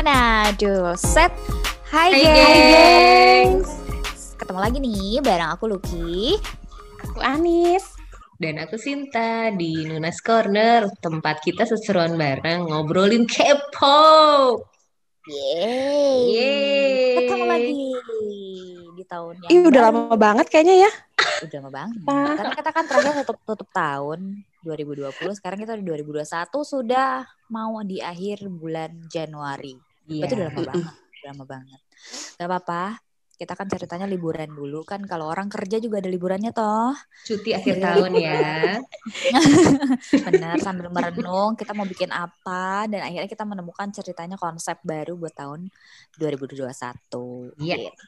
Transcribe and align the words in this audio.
Hanadul 0.00 0.96
Set 0.96 1.28
Hai 1.92 2.08
Hai, 2.08 2.24
gengs 2.24 3.68
Ketemu 4.32 4.56
lagi 4.56 4.80
nih 4.80 5.20
bareng 5.20 5.52
aku 5.52 5.68
Lucky 5.68 6.40
Aku 7.04 7.20
Anis. 7.20 7.84
Dan 8.40 8.56
aku 8.64 8.80
Sinta 8.80 9.52
di 9.52 9.84
Nunas 9.84 10.24
Corner, 10.24 10.88
tempat 11.04 11.44
kita 11.44 11.68
seseruan 11.68 12.16
bareng 12.16 12.72
ngobrolin 12.72 13.28
K-pop. 13.28 14.64
Yeay 15.28 16.16
Yeay. 16.32 17.16
Ketemu 17.20 17.44
lagi 17.44 17.72
di 18.96 19.04
tahun 19.04 19.34
yang 19.36 19.50
Ih, 19.52 19.62
udah 19.68 19.82
lama 19.84 20.16
banget 20.16 20.48
kayaknya 20.48 20.88
ya. 20.88 20.92
Udah 21.44 21.58
lama 21.60 21.70
banget. 21.76 22.36
Karena 22.40 22.54
kita 22.56 22.70
kan 22.72 22.84
terakhir 22.88 23.14
tutup, 23.20 23.36
tutup 23.44 23.68
tahun 23.76 24.48
2020 24.64 25.12
Sekarang 25.36 25.60
kita 25.60 25.76
di 25.76 25.84
2021 25.84 26.24
sudah 26.64 27.28
mau 27.52 27.84
di 27.84 28.00
akhir 28.00 28.48
bulan 28.48 28.96
Januari 29.12 29.89
Iya. 30.10 30.26
Itu 30.26 30.34
udah 30.34 30.48
lama 30.50 30.62
banget, 30.66 30.94
udah 30.98 31.28
lama 31.30 31.44
banget. 31.46 31.80
Gak 32.34 32.48
apa-apa, 32.50 32.82
kita 33.40 33.56
kan 33.56 33.72
ceritanya 33.72 34.04
liburan 34.04 34.52
dulu 34.52 34.84
kan. 34.84 35.00
Kalau 35.08 35.24
orang 35.32 35.48
kerja 35.48 35.80
juga 35.80 36.04
ada 36.04 36.12
liburannya 36.12 36.52
toh. 36.52 36.92
Cuti 37.24 37.56
akhir 37.56 37.80
tahun 37.80 38.12
ya. 38.20 38.76
Bener, 40.28 40.60
sambil 40.60 40.92
merenung 40.92 41.56
kita 41.56 41.72
mau 41.72 41.88
bikin 41.88 42.12
apa 42.12 42.84
dan 42.84 43.00
akhirnya 43.00 43.30
kita 43.32 43.48
menemukan 43.48 43.88
ceritanya 43.96 44.36
konsep 44.36 44.76
baru 44.84 45.16
buat 45.16 45.32
tahun 45.32 45.72
2021. 46.20 46.68
Iya. 47.64 47.76
Gitu. 47.80 48.04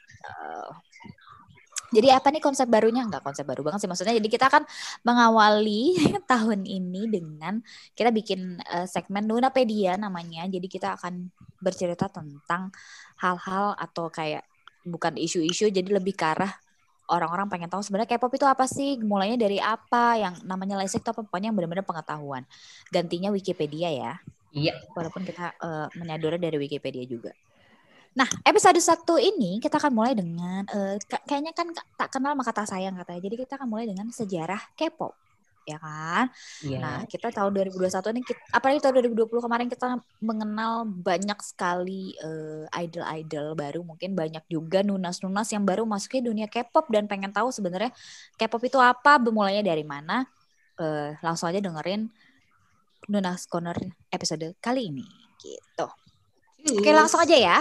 Jadi 1.92 2.08
apa 2.08 2.28
nih 2.32 2.44
konsep 2.44 2.68
barunya? 2.68 3.00
Enggak 3.00 3.24
konsep 3.24 3.48
baru 3.48 3.64
banget 3.64 3.84
sih 3.84 3.88
maksudnya. 3.88 4.16
Jadi 4.16 4.28
kita 4.28 4.52
akan 4.52 4.68
mengawali 5.00 5.96
tahun 6.32 6.68
ini 6.68 7.08
dengan 7.08 7.60
kita 7.96 8.12
bikin 8.12 8.60
eh, 8.60 8.84
segmen 8.84 9.24
Nunapedia 9.24 9.96
namanya. 9.96 10.44
Jadi 10.44 10.68
kita 10.68 10.96
akan 11.00 11.32
bercerita 11.62 12.10
tentang 12.10 12.74
hal-hal 13.22 13.78
atau 13.78 14.10
kayak 14.10 14.42
bukan 14.82 15.14
isu-isu 15.14 15.70
jadi 15.70 15.86
lebih 15.86 16.18
ke 16.18 16.26
arah 16.26 16.50
orang-orang 17.12 17.46
pengen 17.50 17.68
tahu 17.68 17.84
sebenarnya 17.84 18.16
K-pop 18.16 18.32
itu 18.32 18.46
apa 18.48 18.64
sih? 18.64 18.96
Mulainya 19.02 19.36
dari 19.36 19.58
apa? 19.60 20.16
Yang 20.16 20.34
namanya 20.48 20.80
Lesik 20.80 21.04
itu 21.04 21.10
apa? 21.12 21.20
Pokoknya 21.20 21.52
yang 21.52 21.56
benar-benar 21.60 21.84
pengetahuan. 21.84 22.42
Gantinya 22.88 23.28
Wikipedia 23.28 23.92
ya. 23.92 24.12
Iya. 24.56 24.72
Walaupun 24.96 25.28
kita 25.28 25.52
eh, 25.60 25.86
menyadari 26.00 26.40
dari 26.40 26.56
Wikipedia 26.56 27.04
juga. 27.04 27.36
Nah, 28.12 28.28
episode 28.44 28.76
satu 28.76 29.16
ini 29.16 29.56
kita 29.56 29.80
akan 29.80 29.92
mulai 29.92 30.12
dengan 30.12 30.68
ka- 31.00 31.24
kayaknya 31.24 31.56
kan 31.56 31.72
tak 31.72 32.12
kenal 32.12 32.36
maka 32.36 32.52
tak 32.52 32.68
sayang 32.68 32.92
katanya. 33.00 33.20
Jadi 33.24 33.36
kita 33.40 33.56
akan 33.56 33.68
mulai 33.68 33.88
dengan 33.88 34.08
sejarah 34.12 34.60
K-pop. 34.76 35.16
Ya 35.62 35.78
kan? 35.78 36.26
Iya. 36.60 36.78
Nah, 36.82 36.96
kita 37.06 37.30
tahun 37.30 37.54
2021 37.54 38.10
ini 38.10 38.22
kita, 38.26 38.40
apalagi 38.50 38.82
tahun 38.82 38.94
2020 39.14 39.38
kemarin 39.38 39.68
kita 39.70 39.86
mengenal 40.18 40.82
banyak 40.82 41.38
sekali 41.38 42.18
eh, 42.18 42.66
idol-idol 42.82 43.54
baru, 43.54 43.80
mungkin 43.86 44.12
banyak 44.12 44.42
juga 44.50 44.82
nunas-nunas 44.82 45.46
yang 45.54 45.62
baru 45.62 45.86
masuk 45.86 46.18
ke 46.18 46.20
dunia 46.20 46.50
K-pop 46.50 46.90
dan 46.90 47.06
pengen 47.06 47.30
tahu 47.30 47.54
sebenarnya 47.54 47.94
K-pop 48.34 48.62
itu 48.66 48.78
apa, 48.82 49.22
bermulainya 49.22 49.62
dari 49.62 49.86
mana. 49.86 50.26
Eh, 50.76 51.14
langsung 51.22 51.46
aja 51.46 51.62
dengerin 51.62 52.10
Nunas 53.10 53.46
Corner 53.46 53.76
episode 54.10 54.54
kali 54.58 54.90
ini 54.90 55.06
gitu. 55.38 55.86
Oke, 56.78 56.90
langsung 56.94 57.18
aja 57.18 57.34
ya. 57.34 57.58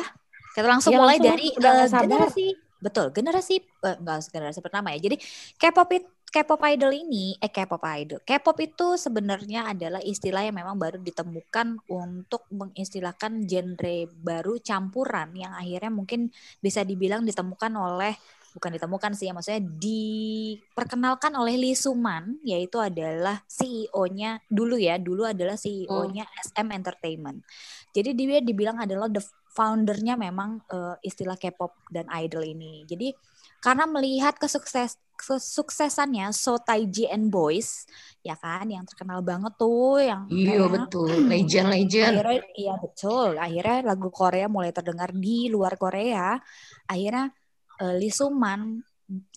Kita 0.54 0.68
langsung 0.70 0.94
Iya, 0.94 1.00
mulai 1.02 1.18
langsung. 1.18 1.30
dari 1.34 1.48
Udah 1.58 1.74
sabar. 1.90 2.02
generasi 2.06 2.46
betul, 2.82 3.06
generasi 3.14 3.56
eh, 3.62 3.96
enggak 3.98 4.26
generasi 4.30 4.60
pertama 4.60 4.90
ya. 4.94 5.02
Jadi 5.02 5.18
K-pop 5.58 5.90
it- 5.92 6.10
K-pop 6.32 6.64
idol 6.64 6.96
ini, 6.96 7.36
eh 7.44 7.52
K-pop 7.52 7.84
idol. 7.92 8.24
K-pop 8.24 8.56
itu 8.64 8.96
sebenarnya 8.96 9.68
adalah 9.76 10.00
istilah 10.00 10.48
yang 10.48 10.56
memang 10.56 10.80
baru 10.80 10.96
ditemukan 11.04 11.84
untuk 11.92 12.48
mengistilahkan 12.56 13.44
genre 13.44 14.08
baru 14.16 14.56
campuran 14.64 15.36
yang 15.36 15.52
akhirnya 15.52 15.92
mungkin 15.92 16.32
bisa 16.64 16.88
dibilang 16.88 17.28
ditemukan 17.28 17.76
oleh 17.76 18.16
bukan 18.52 18.72
ditemukan 18.76 19.12
sih 19.16 19.32
ya 19.32 19.34
maksudnya 19.36 19.64
diperkenalkan 19.64 21.32
oleh 21.40 21.56
Lee 21.56 21.76
Suman 21.76 22.40
yaitu 22.44 22.80
adalah 22.84 23.44
CEO-nya 23.48 24.44
dulu 24.52 24.76
ya 24.76 25.00
dulu 25.00 25.24
adalah 25.24 25.56
CEO-nya 25.56 26.28
SM 26.48 26.68
Entertainment. 26.72 27.44
Jadi 27.92 28.16
dia 28.16 28.40
dibilang 28.40 28.80
adalah 28.80 29.12
the 29.12 29.24
foundernya 29.52 30.16
memang 30.16 30.64
eh, 30.72 30.96
istilah 31.04 31.36
K-pop 31.36 31.76
dan 31.92 32.08
idol 32.12 32.48
ini. 32.48 32.88
Jadi 32.88 33.12
karena 33.62 33.84
melihat 33.84 34.36
kesukses 34.40 34.98
kesuksesannya 35.22 36.34
So 36.34 36.58
Taiji 36.58 37.06
and 37.06 37.30
Boys 37.30 37.86
ya 38.22 38.34
kan 38.34 38.66
yang 38.66 38.86
terkenal 38.86 39.22
banget 39.22 39.54
tuh 39.56 39.98
yang 39.98 40.26
Iya 40.28 40.66
kayak- 40.66 40.72
betul, 40.90 41.10
legend-legend. 41.26 42.14
akhirnya 42.18 42.42
iya 42.54 42.74
betul. 42.76 43.30
Akhirnya 43.38 43.78
lagu 43.86 44.10
Korea 44.10 44.46
mulai 44.46 44.70
terdengar 44.70 45.14
di 45.14 45.48
luar 45.48 45.78
Korea. 45.78 46.38
Akhirnya 46.86 47.30
eh, 47.78 47.94
Lee 47.98 48.10
Suman 48.10 48.82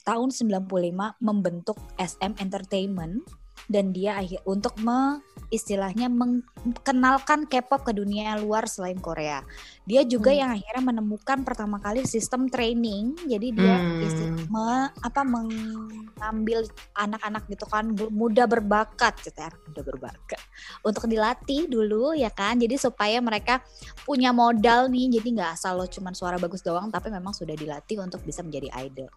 tahun 0.03 0.29
95 0.31 1.17
membentuk 1.19 1.77
SM 1.97 2.37
Entertainment 2.39 3.25
dan 3.71 3.91
dia 3.95 4.21
akhir 4.21 4.45
untuk 4.45 4.77
me, 4.81 5.21
istilahnya 5.53 6.11
mengenalkan 6.11 7.47
K-pop 7.47 7.87
ke 7.87 7.93
dunia 7.95 8.35
luar 8.41 8.67
selain 8.67 8.99
Korea. 8.99 9.45
Dia 9.87 10.03
juga 10.03 10.33
Hmm. 10.35 10.41
yang 10.41 10.51
akhirnya 10.57 10.83
menemukan 10.83 11.47
pertama 11.47 11.79
kali 11.79 12.03
sistem 12.09 12.51
training. 12.51 13.15
Jadi 13.29 13.55
dia 13.55 13.79
Hmm. 13.79 14.49
me- 14.51 14.91
apa 14.99 15.23
mengambil 15.23 16.67
anak-anak 16.97 17.45
gitu 17.47 17.67
kan 17.71 17.93
muda 18.11 18.49
berbakat 18.49 19.15
gitu 19.23 19.37
ya, 19.39 19.53
muda 19.69 19.83
berbakat 19.85 20.41
untuk 20.83 21.07
dilatih 21.07 21.69
dulu 21.71 22.17
ya 22.17 22.33
kan. 22.33 22.59
Jadi 22.59 22.75
supaya 22.81 23.21
mereka 23.21 23.63
punya 24.03 24.35
modal 24.35 24.89
nih. 24.91 25.21
Jadi 25.21 25.29
nggak 25.39 25.61
asal 25.61 25.79
lo 25.79 25.87
cuman 25.87 26.17
suara 26.17 26.41
bagus 26.41 26.65
doang 26.65 26.91
tapi 26.91 27.13
memang 27.13 27.31
sudah 27.37 27.55
dilatih 27.55 28.01
untuk 28.03 28.25
bisa 28.27 28.43
menjadi 28.43 28.73
idol. 28.89 29.11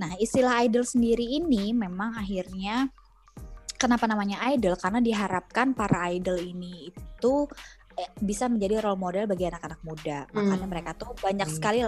Nah, 0.00 0.16
istilah 0.18 0.64
idol 0.64 0.82
sendiri 0.82 1.22
ini 1.22 1.70
memang 1.70 2.18
akhirnya 2.18 2.88
kenapa 3.84 4.08
namanya 4.08 4.40
idol 4.56 4.80
karena 4.80 5.04
diharapkan 5.04 5.76
para 5.76 6.08
idol 6.08 6.40
ini 6.40 6.88
itu 6.88 7.34
eh, 7.94 8.10
bisa 8.18 8.50
menjadi 8.50 8.82
role 8.82 8.98
model 8.98 9.30
bagi 9.30 9.46
anak-anak 9.46 9.78
muda. 9.86 10.26
Makanya 10.34 10.66
Hmm. 10.66 10.72
mereka 10.74 10.90
tuh 10.98 11.14
banyak 11.14 11.46
Hmm. 11.46 11.54
sekali 11.54 11.78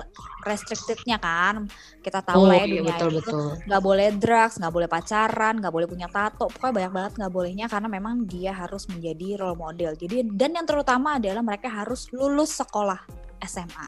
restrictednya 0.46 1.18
kan. 1.18 1.66
Kita 1.98 2.22
tahu 2.22 2.46
Oh 2.46 2.46
lah 2.46 2.62
ya 2.62 2.66
iya 2.70 2.78
dunia 2.78 2.94
betul 2.94 3.10
betul. 3.18 3.46
nggak 3.66 3.82
boleh 3.82 4.08
drugs, 4.14 4.54
nggak 4.62 4.70
boleh 4.70 4.86
pacaran, 4.86 5.54
nggak 5.58 5.74
boleh 5.74 5.88
punya 5.90 6.06
tato, 6.06 6.46
pokoknya 6.46 6.74
banyak 6.78 6.92
banget 6.94 7.12
nggak 7.18 7.32
bolehnya 7.34 7.66
karena 7.66 7.88
memang 7.90 8.14
dia 8.22 8.54
harus 8.54 8.86
menjadi 8.86 9.42
role 9.42 9.58
model. 9.58 9.92
Jadi 9.98 10.30
dan 10.30 10.54
yang 10.54 10.62
terutama 10.62 11.18
adalah 11.18 11.42
mereka 11.42 11.66
harus 11.66 12.06
lulus 12.14 12.54
sekolah 12.54 13.02
SMA, 13.42 13.86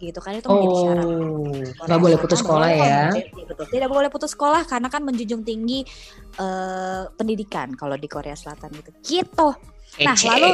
gitu 0.00 0.18
kan 0.18 0.32
itu 0.34 0.48
menjadi 0.48 0.76
syarat. 0.80 1.04
Oh, 1.04 1.52
Korea 1.52 1.84
nggak 1.86 2.00
boleh 2.00 2.16
putus 2.16 2.38
sekolah 2.40 2.68
ya. 2.72 3.04
betul. 3.44 3.64
Tidak 3.68 3.88
boleh 3.92 4.08
putus 4.08 4.32
sekolah 4.32 4.62
karena 4.64 4.88
kan 4.88 5.04
menjunjung 5.04 5.44
tinggi 5.44 5.84
eh, 6.40 7.02
pendidikan 7.12 7.76
kalau 7.76 8.00
di 8.00 8.08
Korea 8.08 8.34
Selatan 8.34 8.72
itu. 8.74 8.90
Gitu. 9.04 9.48
Nah, 10.00 10.16
Kece. 10.16 10.28
lalu 10.32 10.50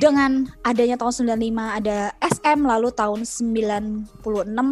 dengan 0.00 0.48
adanya 0.64 0.96
tahun 0.96 1.36
95 1.36 1.78
ada 1.84 2.16
SM 2.24 2.58
lalu 2.64 2.88
tahun 2.96 3.28
96 3.28 4.24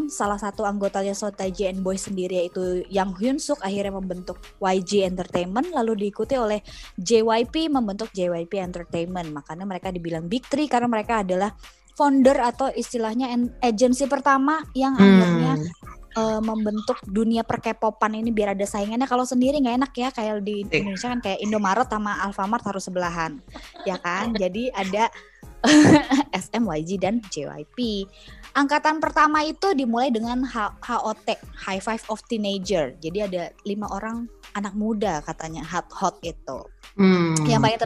salah 0.09 0.41
satu 0.41 0.65
anggotanya 0.65 1.13
So 1.13 1.29
Taiji 1.29 1.69
and 1.69 1.85
Boy 1.85 2.01
sendiri 2.01 2.41
yaitu 2.41 2.89
Yang 2.89 3.11
Hyun 3.21 3.37
Suk 3.37 3.61
akhirnya 3.61 3.93
membentuk 3.93 4.41
YG 4.65 5.05
Entertainment 5.05 5.69
lalu 5.77 6.09
diikuti 6.09 6.41
oleh 6.41 6.65
JYP 6.97 7.69
membentuk 7.69 8.09
JYP 8.17 8.65
Entertainment 8.65 9.29
makanya 9.29 9.69
mereka 9.69 9.93
dibilang 9.93 10.25
Big 10.25 10.49
Three 10.49 10.73
karena 10.73 10.89
mereka 10.89 11.21
adalah 11.21 11.53
founder 12.01 12.41
atau 12.41 12.73
istilahnya 12.73 13.29
en- 13.29 13.53
agensi 13.61 14.09
pertama 14.09 14.65
yang 14.73 14.97
akhirnya 14.97 15.61
Hmm. 15.61 15.69
eh, 16.11 16.41
membentuk 16.41 16.97
dunia 17.05 17.45
perkepopan 17.45 18.17
ini 18.17 18.33
biar 18.33 18.57
ada 18.57 18.65
saingannya 18.65 19.05
kalau 19.05 19.23
sendiri 19.23 19.61
nggak 19.61 19.77
enak 19.79 19.93
ya 19.95 20.09
kayak 20.11 20.41
di 20.41 20.65
Eh. 20.65 20.81
Indonesia 20.81 21.07
kan 21.07 21.21
kayak 21.21 21.39
Indomaret 21.39 21.87
sama 21.87 22.19
Alfamart 22.19 22.65
harus 22.65 22.83
sebelahan 22.83 23.39
ya 23.85 23.95
kan 23.95 24.33
jadi 24.43 24.73
ada 24.73 25.13
SM, 26.35 26.65
YG 26.65 26.97
dan 26.97 27.21
JYP 27.23 28.09
angkatan 28.51 28.97
pertama 28.97 29.45
itu 29.45 29.71
dimulai 29.71 30.09
dengan 30.09 30.41
H- 30.43 30.73
HOT 30.81 31.37
High 31.69 31.79
Five 31.79 32.09
of 32.09 32.25
Teenager 32.25 32.97
jadi 32.97 33.29
ada 33.29 33.43
lima 33.63 33.87
orang 33.87 34.25
anak 34.57 34.73
muda 34.73 35.21
katanya 35.23 35.63
hot 35.63 35.87
hot 35.93 36.17
itu 36.25 36.65
Hmm. 36.99 37.39
yang 37.47 37.63
paling 37.63 37.79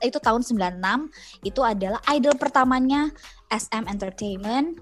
itu 0.00 0.16
tahun 0.16 0.42
96 0.42 1.12
itu 1.44 1.60
adalah 1.60 2.00
idol 2.08 2.34
pertamanya 2.34 3.12
SM 3.50 3.84
Entertainment 3.90 4.78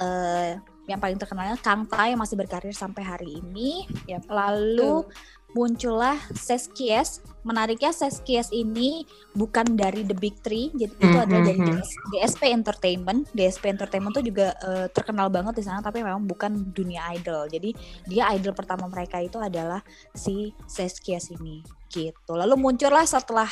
eh 0.00 0.56
yang 0.90 0.98
paling 0.98 1.14
terkenalnya 1.14 1.54
Kang 1.62 1.86
Tai 1.86 2.10
yang 2.10 2.18
masih 2.18 2.34
berkarir 2.34 2.74
sampai 2.74 3.06
hari 3.06 3.38
ini. 3.38 3.86
Ya 4.10 4.18
lalu 4.26 5.06
muncullah 5.52 6.16
Seskies 6.32 7.20
menariknya 7.44 7.92
Seskies 7.92 8.48
ini 8.50 9.04
bukan 9.36 9.76
dari 9.78 10.02
The 10.02 10.16
Big 10.16 10.42
Three. 10.42 10.74
Jadi 10.74 10.94
itu 10.96 11.06
Hmm, 11.06 11.22
adalah 11.22 11.42
hmm, 11.44 11.48
dari 11.48 11.60
hmm. 11.60 11.68
DS 11.70 11.90
DSP 12.10 12.42
Entertainment. 12.50 13.20
DSP 13.30 13.64
Entertainment 13.70 14.12
tuh 14.16 14.24
juga 14.26 14.56
eh, 14.58 14.86
terkenal 14.90 15.30
banget 15.30 15.60
di 15.60 15.64
sana 15.64 15.78
tapi 15.78 16.02
memang 16.02 16.26
bukan 16.26 16.74
dunia 16.74 17.14
idol. 17.14 17.46
Jadi 17.46 17.70
dia 18.10 18.32
idol 18.34 18.56
pertama 18.56 18.90
mereka 18.90 19.22
itu 19.22 19.38
adalah 19.38 19.78
si 20.16 20.50
Seskies 20.66 21.30
ini 21.30 21.62
gitu. 21.92 22.32
Lalu 22.34 22.58
muncullah 22.58 23.06
setelah 23.06 23.48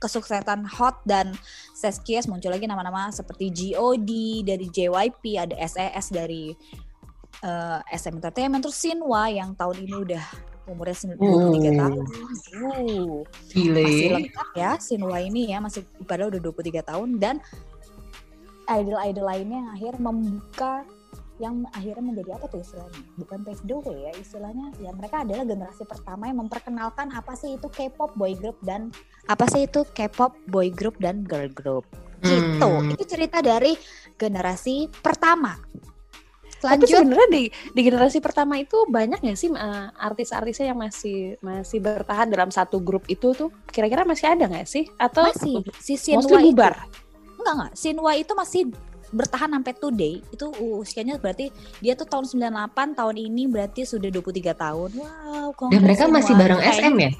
kesuksesan 0.00 0.64
Hot 0.80 1.04
dan 1.04 1.36
Seskies 1.76 2.26
muncul 2.26 2.50
lagi 2.50 2.64
nama-nama 2.64 3.12
seperti 3.12 3.52
GOD 3.52 4.42
dari 4.48 4.66
JYP, 4.72 5.22
ada 5.36 5.54
SES 5.60 6.10
dari 6.10 6.56
uh, 7.44 7.84
SM 7.92 8.16
Entertainment, 8.16 8.64
terus 8.64 8.80
Sinwa 8.80 9.28
yang 9.28 9.52
tahun 9.52 9.84
ini 9.84 9.94
udah 10.08 10.24
umurnya 10.66 10.96
23 10.96 11.20
uh. 11.20 11.76
tahun. 11.76 12.04
Uh, 12.56 13.20
Gile. 13.52 13.84
Masih 13.84 14.10
lengkap 14.16 14.48
ya 14.56 14.70
Sinwa 14.80 15.16
ini 15.20 15.52
ya, 15.52 15.58
masih 15.60 15.84
padahal 16.08 16.32
udah 16.32 16.42
23 16.42 16.90
tahun 16.90 17.08
dan 17.20 17.36
idol-idol 18.70 19.26
lainnya 19.26 19.58
yang 19.60 19.70
akhir 19.74 19.94
membuka 19.98 20.72
yang 21.40 21.64
akhirnya 21.72 22.04
menjadi 22.04 22.36
apa 22.36 22.46
tuh 22.52 22.60
istilahnya? 22.60 23.00
Bukan 23.16 23.38
pave 23.42 23.62
the 23.64 23.76
way 23.80 23.98
ya, 24.04 24.12
istilahnya 24.20 24.66
ya 24.76 24.90
mereka 24.92 25.24
adalah 25.24 25.44
generasi 25.48 25.82
pertama 25.88 26.28
yang 26.28 26.38
memperkenalkan 26.44 27.08
apa 27.16 27.32
sih 27.32 27.56
itu 27.56 27.66
K-pop 27.72 28.12
boy 28.14 28.36
group 28.36 28.60
dan 28.60 28.92
apa 29.26 29.48
sih 29.48 29.64
itu 29.64 29.88
K-pop 29.96 30.36
boy 30.52 30.68
group 30.68 31.00
dan 31.00 31.24
girl 31.24 31.48
group. 31.48 31.88
Gitu. 32.20 32.60
Hmm. 32.60 32.92
Itu 32.92 33.04
cerita 33.08 33.40
dari 33.40 33.72
generasi 34.20 34.92
pertama. 35.00 35.56
Lanjut. 36.60 36.84
Tapi 36.84 36.92
sebenarnya 36.92 37.28
di 37.32 37.42
di 37.48 37.80
generasi 37.80 38.20
pertama 38.20 38.60
itu 38.60 38.84
banyak 38.84 39.24
nggak 39.24 39.38
sih 39.40 39.48
uh, 39.48 39.88
artis-artisnya 39.96 40.76
yang 40.76 40.78
masih 40.84 41.40
masih 41.40 41.80
bertahan 41.80 42.28
dalam 42.28 42.52
satu 42.52 42.84
grup 42.84 43.08
itu 43.08 43.32
tuh 43.32 43.48
kira-kira 43.72 44.04
masih 44.04 44.28
ada 44.28 44.44
nggak 44.44 44.68
sih? 44.68 44.84
Atau 45.00 45.24
masih 45.24 45.64
si 45.80 45.96
Sinwa 45.96 46.20
bubar? 46.20 46.84
Itu, 46.84 47.40
enggak 47.40 47.54
enggak, 47.56 47.72
Sinwa 47.80 48.12
itu 48.12 48.32
masih 48.36 48.62
bertahan 49.10 49.50
sampai 49.50 49.74
today 49.74 50.14
itu 50.30 50.46
usianya 50.58 51.18
berarti 51.18 51.50
dia 51.82 51.98
tuh 51.98 52.06
tahun 52.06 52.26
98 52.30 52.98
tahun 52.98 53.16
ini 53.18 53.42
berarti 53.50 53.82
sudah 53.82 54.08
23 54.08 54.54
tahun 54.54 54.90
wow 54.96 55.50
dan 55.70 55.80
mereka 55.82 56.06
masih 56.06 56.34
bareng 56.38 56.62
SM 56.62 56.94
ya 56.98 57.12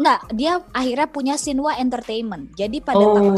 Enggak, 0.00 0.20
dia 0.32 0.52
akhirnya 0.72 1.08
punya 1.12 1.34
Sinwa 1.36 1.76
Entertainment. 1.76 2.56
Jadi 2.56 2.80
pada 2.80 3.04
oh. 3.04 3.20
tahun 3.20 3.36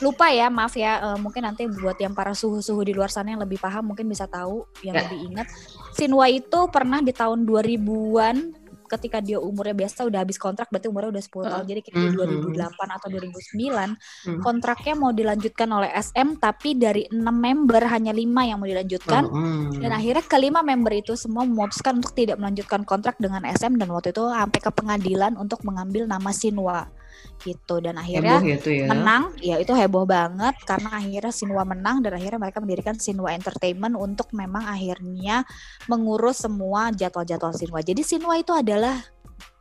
lupa 0.00 0.32
ya, 0.32 0.48
maaf 0.48 0.72
ya, 0.80 1.12
uh, 1.12 1.18
mungkin 1.20 1.44
nanti 1.44 1.68
buat 1.68 2.00
yang 2.00 2.16
para 2.16 2.32
suhu-suhu 2.32 2.80
di 2.88 2.96
luar 2.96 3.12
sana 3.12 3.36
yang 3.36 3.44
lebih 3.44 3.60
paham 3.60 3.92
mungkin 3.92 4.08
bisa 4.08 4.24
tahu, 4.24 4.64
yang 4.80 4.96
ya. 4.96 5.04
lebih 5.04 5.28
ingat. 5.28 5.46
Sinwa 5.92 6.24
itu 6.32 6.72
pernah 6.72 7.04
di 7.04 7.12
tahun 7.12 7.44
2000-an 7.44 8.61
ketika 8.98 9.18
dia 9.24 9.40
umurnya 9.40 9.72
biasa 9.72 10.04
udah 10.06 10.20
habis 10.22 10.36
kontrak 10.36 10.68
berarti 10.68 10.88
umurnya 10.92 11.10
udah 11.16 11.24
10 11.24 11.52
tahun. 11.52 11.64
Jadi 11.66 11.80
kayak 11.84 11.96
di 11.96 12.08
2008 12.52 12.96
atau 12.96 13.08
2009 13.08 14.40
kontraknya 14.44 14.94
mau 14.94 15.10
dilanjutkan 15.10 15.68
oleh 15.72 15.90
SM 15.96 16.36
tapi 16.38 16.76
dari 16.76 17.08
enam 17.08 17.34
member 17.34 17.82
hanya 17.88 18.12
lima 18.12 18.44
yang 18.46 18.60
mau 18.62 18.68
dilanjutkan. 18.68 19.26
Dan 19.80 19.90
akhirnya 19.90 20.24
kelima 20.28 20.60
member 20.62 20.92
itu 20.92 21.12
semua 21.18 21.42
memutuskan 21.48 21.98
untuk 21.98 22.12
tidak 22.14 22.38
melanjutkan 22.38 22.84
kontrak 22.86 23.16
dengan 23.18 23.42
SM 23.48 23.80
dan 23.80 23.88
waktu 23.90 24.12
itu 24.14 24.28
sampai 24.28 24.60
ke 24.60 24.70
pengadilan 24.70 25.34
untuk 25.40 25.64
mengambil 25.66 26.06
nama 26.06 26.30
Sinwa 26.30 27.01
gitu 27.42 27.82
dan 27.82 27.98
akhirnya 27.98 28.38
gitu 28.42 28.70
ya. 28.70 28.86
menang 28.86 29.34
ya 29.42 29.58
itu 29.58 29.74
heboh 29.74 30.06
banget 30.06 30.54
karena 30.62 30.94
akhirnya 30.94 31.32
Sinwa 31.34 31.62
menang 31.66 32.00
dan 32.00 32.14
akhirnya 32.14 32.38
mereka 32.38 32.58
mendirikan 32.62 32.96
Sinwa 32.96 33.34
Entertainment 33.34 33.98
untuk 33.98 34.30
memang 34.30 34.62
akhirnya 34.66 35.42
mengurus 35.90 36.42
semua 36.44 36.94
jadwal-jadwal 36.94 37.52
Sinwa 37.54 37.82
jadi 37.82 38.02
Sinwa 38.06 38.38
itu 38.38 38.54
adalah 38.54 39.02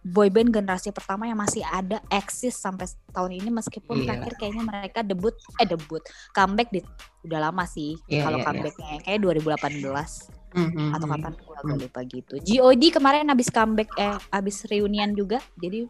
boyband 0.01 0.49
generasi 0.49 0.89
pertama 0.89 1.29
yang 1.29 1.37
masih 1.37 1.61
ada 1.61 2.01
eksis 2.09 2.57
sampai 2.57 2.89
tahun 3.13 3.37
ini 3.37 3.49
meskipun 3.53 4.01
yeah. 4.01 4.05
terakhir 4.09 4.33
kayaknya 4.41 4.63
mereka 4.65 4.99
debut 5.05 5.37
eh 5.61 5.67
debut 5.69 6.01
comeback 6.33 6.73
di 6.73 6.81
udah 7.21 7.49
lama 7.49 7.69
sih 7.69 7.93
yeah, 8.09 8.25
kalau 8.25 8.41
yeah, 8.41 8.47
comebacknya 8.49 8.89
yeah. 8.97 9.01
kayak 9.05 9.19
2018 9.21 10.41
Mm-hmm. 10.51 10.91
atau 10.91 11.07
kapan 11.07 11.31
gue 11.39 11.75
lupa 11.79 11.99
gitu. 12.03 12.33
God 12.43 12.83
kemarin 12.91 13.31
habis 13.31 13.47
comeback 13.47 13.87
eh 13.95 14.19
habis 14.35 14.67
reunian 14.67 15.15
juga. 15.15 15.39
Jadi 15.55 15.87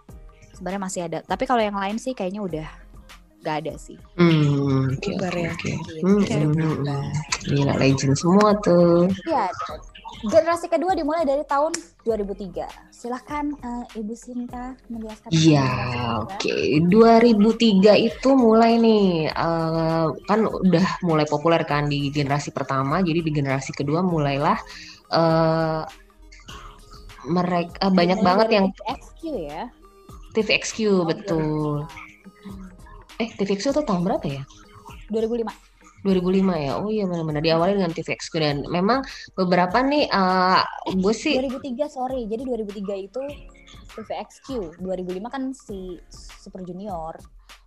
sebenarnya 0.56 0.82
masih 0.82 1.02
ada. 1.08 1.20
Tapi 1.26 1.44
kalau 1.50 1.62
yang 1.64 1.78
lain 1.78 1.98
sih 1.98 2.16
kayaknya 2.16 2.42
udah 2.44 2.68
gak 3.42 3.66
ada 3.66 3.74
sih. 3.78 3.98
Hmm, 4.16 4.94
okay, 4.96 5.18
okay, 5.18 5.44
ya? 5.50 5.52
okay. 5.54 5.74
Gitu. 5.74 5.94
Hmm, 6.06 6.22
hmm, 6.22 6.54
hmm. 6.86 7.06
gila 7.50 7.74
legend 7.82 8.16
semua 8.18 8.54
tuh. 8.62 9.10
Iya. 9.26 9.50
Generasi 10.22 10.70
kedua 10.70 10.94
dimulai 10.94 11.26
dari 11.26 11.42
tahun 11.50 11.74
2003 12.06 12.94
silahkan 12.94 13.50
uh, 13.66 13.98
ibu 13.98 14.14
Sinta 14.14 14.78
menjelaskan. 14.86 15.34
Iya 15.34 15.70
oke. 16.22 16.38
okay. 16.38 16.78
2003 16.86 18.06
itu 18.06 18.30
mulai 18.38 18.78
nih 18.78 19.34
uh, 19.34 20.14
kan 20.30 20.46
udah 20.46 20.86
mulai 21.02 21.26
populer 21.26 21.66
kan 21.66 21.90
di 21.90 22.14
generasi 22.14 22.54
pertama. 22.54 23.02
Jadi 23.02 23.26
di 23.26 23.32
generasi 23.34 23.74
kedua 23.74 24.06
mulailah 24.06 24.62
uh, 25.10 25.82
mereka 27.26 27.74
uh, 27.82 27.90
banyak 27.90 28.20
banget 28.22 28.48
yang 28.54 28.66
XQ 28.86 29.22
ya 29.50 29.74
TVXQ 30.32 30.78
oh, 30.88 31.04
betul. 31.08 31.86
Eh 33.20 33.30
TVXQ 33.36 33.76
tuh 33.76 33.86
tahun 33.86 34.08
berapa 34.08 34.26
ya? 34.26 34.44
2005. 35.12 35.48
2005 36.02 36.66
ya. 36.66 36.72
Oh 36.82 36.90
iya 36.90 37.06
benar-benar 37.06 37.44
diawali 37.46 37.78
dengan 37.78 37.94
TVXQ 37.94 38.34
dan 38.42 38.58
memang 38.66 39.06
beberapa 39.38 39.86
nih 39.86 40.10
uh, 40.10 40.66
eh, 40.90 40.96
gue 40.98 41.14
sih 41.14 41.38
2003 41.38 41.86
sorry. 41.86 42.26
Jadi 42.26 42.42
2003 42.48 43.08
itu 43.12 43.22
TVXQ. 44.00 44.80
2005 44.82 45.34
kan 45.34 45.44
si 45.54 46.02
Super 46.42 46.66
Junior. 46.66 47.20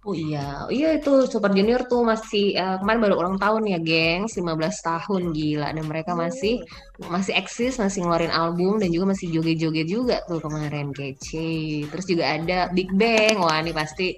Oh 0.05 0.13
iya, 0.13 0.69
iya 0.69 1.01
itu 1.01 1.25
Super 1.33 1.57
Junior 1.57 1.89
tuh 1.89 2.05
masih 2.05 2.53
uh, 2.61 2.77
kemarin 2.77 3.01
baru 3.09 3.15
ulang 3.25 3.37
tahun 3.41 3.63
ya, 3.73 3.79
geng, 3.81 4.29
15 4.29 4.45
tahun 4.85 5.23
gila. 5.33 5.73
Dan 5.73 5.85
mereka 5.89 6.13
masih 6.13 6.61
masih 7.09 7.33
eksis, 7.41 7.81
masih 7.81 8.05
ngeluarin 8.05 8.29
album 8.29 8.77
dan 8.77 8.93
juga 8.93 9.17
masih 9.17 9.33
joget-joget 9.33 9.89
juga 9.89 10.17
tuh 10.29 10.45
kemarin. 10.45 10.93
Kece. 10.93 11.89
Terus 11.89 12.05
juga 12.05 12.25
ada 12.37 12.69
Big 12.77 12.93
Bang, 12.93 13.41
wah 13.41 13.57
ini 13.65 13.73
pasti 13.73 14.13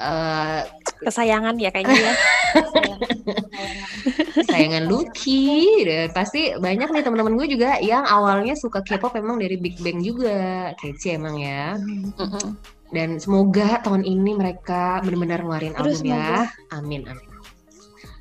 uh, 0.00 0.60
kesayangan 1.02 1.56
ya 1.60 1.70
kayaknya 1.72 1.96
ya. 1.96 2.14
Sayangan 4.48 4.84
Lucky. 4.88 5.84
Dan 5.84 6.12
pasti 6.12 6.56
banyak 6.56 6.88
nih 6.92 7.02
teman-teman 7.04 7.36
gue 7.36 7.48
juga 7.52 7.76
yang 7.82 8.04
awalnya 8.06 8.56
suka 8.56 8.80
K-pop 8.84 9.16
emang 9.18 9.40
dari 9.40 9.56
Big 9.60 9.76
Bang 9.80 10.00
juga, 10.00 10.72
kece 10.80 11.20
emang 11.20 11.36
ya. 11.40 11.76
Dan 12.94 13.18
semoga 13.18 13.82
tahun 13.82 14.06
ini 14.06 14.38
mereka 14.38 15.02
benar-benar 15.02 15.42
ngeluarin 15.42 15.74
album 15.74 16.06
ya. 16.06 16.46
amin 16.70 17.02
amin. 17.08 17.28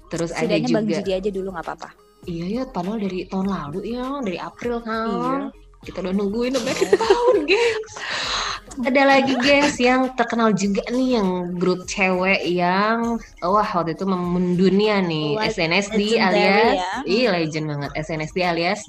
Terus 0.10 0.34
Setidaknya 0.34 0.58
ada 0.58 0.66
juga 0.66 0.80
Bang 0.80 0.88
Jidi 0.90 1.12
aja 1.14 1.30
dulu 1.30 1.48
nggak 1.54 1.66
apa-apa. 1.66 1.90
Iya 2.26 2.46
ya 2.50 2.64
padahal 2.66 2.98
dari 2.98 3.30
tahun 3.30 3.48
lalu 3.54 3.80
ya 3.94 4.06
dari 4.26 4.38
April 4.42 4.82
kan. 4.82 5.54
Iya. 5.54 5.64
kita 5.86 6.02
udah 6.02 6.18
nungguin 6.18 6.58
udah 6.58 6.76
tahun 6.98 7.46
gengs 7.46 7.94
ada 8.84 9.04
lagi 9.08 9.34
gengs 9.40 9.80
yang 9.80 10.12
terkenal 10.20 10.52
juga 10.52 10.84
nih 10.92 11.20
yang 11.22 11.56
grup 11.56 11.88
cewek 11.88 12.44
yang 12.44 13.16
wah 13.40 13.70
waktu 13.72 13.96
itu 13.96 14.04
mendunia 14.04 15.00
nih 15.00 15.40
like 15.40 15.56
SNSD 15.56 16.20
alias 16.20 16.76
ya. 16.76 16.92
iya 17.08 17.28
legend 17.32 17.72
banget 17.72 17.92
SNSD 17.96 18.38
alias 18.44 18.80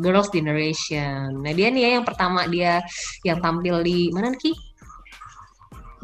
Girls 0.00 0.28
Generation 0.32 1.44
nah 1.44 1.52
dia 1.52 1.68
nih 1.68 1.82
ya 1.84 1.90
yang 2.00 2.04
pertama 2.08 2.48
dia 2.48 2.80
yang 3.20 3.42
tampil 3.44 3.84
di 3.84 4.08
mana 4.14 4.32
nih 4.32 4.56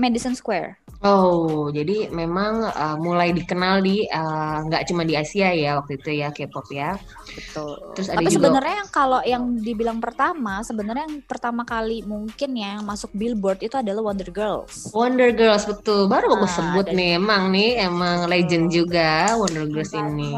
Madison 0.00 0.32
Square. 0.32 0.79
Oh, 1.00 1.72
jadi 1.72 2.12
memang 2.12 2.60
uh, 2.60 2.96
mulai 3.00 3.32
dikenal 3.32 3.80
di 3.80 4.04
eh, 4.04 4.56
nggak 4.68 4.82
uh, 4.84 4.86
cuma 4.92 5.00
di 5.08 5.16
Asia 5.16 5.48
ya 5.48 5.80
waktu 5.80 5.96
itu 5.96 6.20
ya 6.20 6.28
K-pop 6.28 6.68
ya. 6.68 6.92
Betul. 7.32 7.96
Terus 7.96 8.08
ada 8.12 8.20
Tapi 8.20 8.28
juga... 8.28 8.36
sebenarnya 8.36 8.74
yang 8.84 8.90
kalau 8.92 9.20
yang 9.24 9.42
dibilang 9.64 9.96
pertama, 9.96 10.60
sebenarnya 10.60 11.08
yang 11.08 11.24
pertama 11.24 11.64
kali 11.64 12.04
mungkin 12.04 12.52
ya 12.52 12.76
yang 12.76 12.84
masuk 12.84 13.08
Billboard 13.16 13.64
itu 13.64 13.80
adalah 13.80 14.12
Wonder 14.12 14.28
Girls. 14.28 14.92
Wonder 14.92 15.32
Girls 15.32 15.64
betul. 15.64 16.04
Baru 16.04 16.36
aku 16.36 16.44
sebut 16.52 16.92
dan... 16.92 17.00
nih 17.00 17.10
emang 17.16 17.48
nih 17.48 17.70
emang 17.80 18.28
legend 18.28 18.68
juga 18.68 19.40
Wonder 19.40 19.72
Girls 19.72 19.96
ini. 19.96 20.36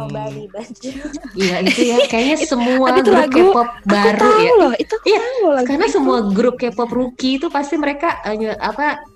Iya 1.34 1.58
itu 1.66 1.80
ya 1.90 2.06
kayaknya 2.06 2.36
semua 2.54 3.02
itu 3.02 3.10
grup 3.10 3.34
K-pop 3.34 3.68
baru 3.82 4.30
ya. 4.38 4.50
Loh, 4.62 4.72
itu 4.78 4.94
iya, 5.10 5.20
karena 5.66 5.90
itu. 5.90 5.94
semua 5.98 6.22
grup 6.30 6.54
K-pop 6.54 6.86
rookie 6.86 7.42
itu 7.42 7.50
pasti 7.50 7.74
mereka 7.74 8.22
uh, 8.22 8.54
apa 8.62 9.10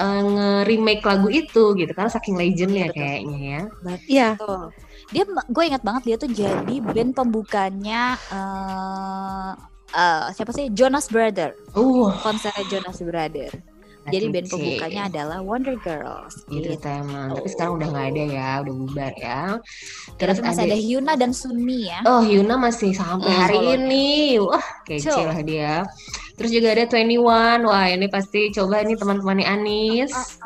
uh, 0.00 0.22
nge-remake 0.24 1.04
lagu 1.04 1.28
itu 1.28 1.76
gitu 1.76 1.92
karena 1.92 2.10
saking 2.10 2.40
legendnya 2.40 2.88
Betul. 2.88 2.96
kayaknya 2.96 3.38
ya. 3.38 3.62
Iya. 4.08 4.28
Dia 5.12 5.24
gue 5.28 5.64
ingat 5.68 5.82
banget 5.84 6.02
dia 6.08 6.16
tuh 6.16 6.30
jadi 6.32 6.76
band 6.80 7.12
pembukanya 7.12 8.16
uh, 8.32 9.52
uh, 9.92 10.24
siapa 10.32 10.50
sih 10.56 10.72
Jonas 10.72 11.12
Brother. 11.12 11.52
Uh. 11.76 12.10
Konser 12.24 12.54
Jonas 12.72 12.98
Brother. 13.04 13.69
Jadi 14.08 14.26
band 14.32 14.48
pembukanya 14.48 15.02
adalah 15.12 15.38
Wonder 15.44 15.76
Girls. 15.84 16.48
Iya 16.48 16.80
gitu. 16.80 16.88
emang. 16.88 17.36
Tapi 17.36 17.48
sekarang 17.52 17.72
udah 17.76 17.88
nggak 17.92 18.06
ada 18.16 18.24
ya, 18.24 18.50
udah 18.64 18.74
bubar 18.74 19.14
ya. 19.20 19.42
Terus 20.16 20.36
Tapi 20.40 20.46
masih 20.48 20.64
ada, 20.64 20.72
ada 20.72 20.78
Hyuna 20.80 21.12
dan 21.20 21.30
Sunmi 21.36 21.78
ya. 21.92 22.00
Oh 22.08 22.24
Hyuna 22.24 22.54
masih 22.56 22.90
sampai 22.96 23.28
oh, 23.28 23.36
hari 23.36 23.60
ini. 23.76 24.40
Wah 24.40 24.66
kece 24.88 25.20
lah 25.20 25.40
dia. 25.44 25.84
Terus 26.40 26.56
juga 26.56 26.72
ada 26.72 26.88
21. 26.88 27.68
Wah, 27.68 27.86
ini 27.92 28.08
pasti 28.08 28.48
coba 28.48 28.80
nih 28.80 28.96
teman-teman 28.96 29.44
Anis. 29.44 30.40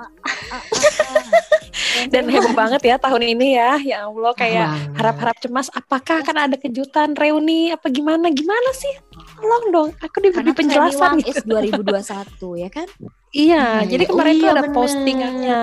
Dan 2.10 2.26
heboh 2.28 2.54
banget 2.54 2.82
ya 2.82 2.96
tahun 2.96 3.22
ini 3.36 3.56
ya. 3.56 3.78
Ya 3.80 3.98
Allah 4.06 4.32
kayak 4.34 4.66
harap-harap 4.96 5.36
cemas 5.38 5.68
apakah 5.70 6.20
akan 6.24 6.36
ada 6.50 6.56
kejutan 6.56 7.14
reuni 7.14 7.70
apa 7.70 7.88
gimana? 7.88 8.30
Gimana 8.30 8.70
sih? 8.74 8.94
tolong 9.34 9.64
dong, 9.70 9.90
aku 10.00 10.24
diberi 10.24 10.40
Karena 10.40 10.56
penjelasan 10.56 11.20
gitu. 11.20 11.36
is 11.36 11.44
2021 11.44 12.64
ya 12.64 12.68
kan? 12.72 12.88
Iya, 12.96 13.12
Iya, 13.34 13.64
jadi 13.92 14.04
iya. 14.06 14.10
kemarin 14.10 14.32
Oh 14.32 14.38
tuh 14.40 14.46
iya, 14.46 14.54
ada 14.54 14.62
bener. 14.64 14.74
postingannya 14.74 15.62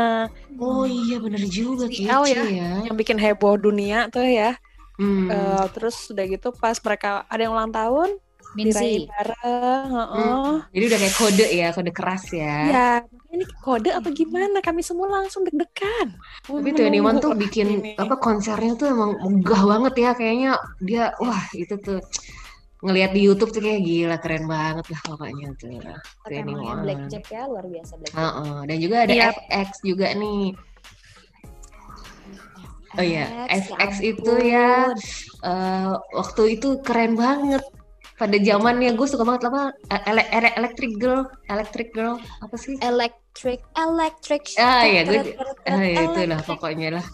Oh 0.61 0.83
iya 0.85 1.17
bener 1.17 1.41
juga 1.49 1.89
kece 1.89 2.05
ya. 2.05 2.43
ya. 2.45 2.71
yang 2.85 2.93
bikin 2.93 3.17
heboh 3.17 3.57
dunia 3.57 4.05
tuh 4.13 4.21
ya. 4.21 4.53
Hmm. 5.01 5.33
Eh, 5.33 5.65
terus 5.73 5.97
udah 6.13 6.25
gitu 6.29 6.53
pas 6.53 6.77
mereka 6.77 7.25
ada 7.25 7.41
yang 7.41 7.57
ulang 7.57 7.73
tahun, 7.73 8.21
Minsi. 8.51 9.07
bareng, 9.07 9.87
heeh. 9.87 10.51
Jadi 10.75 10.83
udah 10.91 10.99
kayak 10.99 11.15
kode 11.15 11.47
ya, 11.47 11.67
kode 11.71 11.91
keras 11.95 12.23
ya. 12.35 12.57
Ya, 12.67 12.87
ini 13.31 13.47
kode 13.63 13.89
apa 13.89 14.11
gimana? 14.11 14.59
Kami 14.59 14.83
semua 14.83 15.07
langsung 15.07 15.47
deg-degan. 15.47 16.19
Tapi 16.43 16.69
Twenty 16.75 16.99
One 16.99 17.17
tuh 17.17 17.31
bikin 17.31 17.79
ini. 17.79 17.91
apa 17.95 18.19
konsernya 18.19 18.75
tuh 18.75 18.91
emang 18.91 19.15
megah 19.23 19.63
banget 19.63 19.93
ya 19.95 20.11
kayaknya 20.11 20.51
dia 20.83 21.15
wah 21.17 21.47
itu 21.55 21.79
tuh 21.79 22.03
ngelihat 22.81 23.13
di 23.13 23.21
YouTube 23.23 23.53
tuh 23.53 23.61
kayak 23.61 23.85
gila 23.85 24.17
keren 24.19 24.49
banget 24.49 24.85
lah 24.89 25.01
pokoknya 25.05 25.47
tuh. 25.55 25.69
Emangnya 26.27 26.75
21. 26.75 26.83
Blackjack 26.83 27.25
ya 27.31 27.41
luar 27.47 27.65
biasa 27.71 27.93
Blackjack. 27.95 28.19
Heeh, 28.19 28.57
dan 28.67 28.77
juga 28.83 28.95
ada 29.05 29.13
Iya. 29.15 29.27
FX 29.31 29.69
juga 29.81 30.07
nih. 30.11 30.43
Oh 32.91 33.05
iya, 33.07 33.47
FX, 33.47 33.71
FX 33.71 33.91
ya 33.95 34.09
itu 34.11 34.33
ya 34.43 34.69
eh, 35.47 35.91
waktu 36.11 36.41
itu 36.59 36.69
keren 36.83 37.15
banget. 37.15 37.63
Pada 38.21 38.37
zamannya 38.37 38.93
gue 38.93 39.07
suka 39.09 39.25
banget 39.25 39.49
apa 39.49 39.73
ele- 40.05 40.29
ele- 40.29 40.53
Electric 40.53 40.91
Girl, 40.95 41.25
Electric 41.49 41.89
Girl 41.89 42.21
apa 42.37 42.53
sih? 42.53 42.77
Electric, 42.77 43.65
electric. 43.73 44.43
Ah, 44.61 44.85
iya, 44.85 45.01
gue- 45.01 45.33
Ah, 45.65 45.81
ya 45.81 46.05
itulah 46.05 46.21
electric. 46.37 46.45
pokoknya 46.45 47.01
lah. 47.01 47.05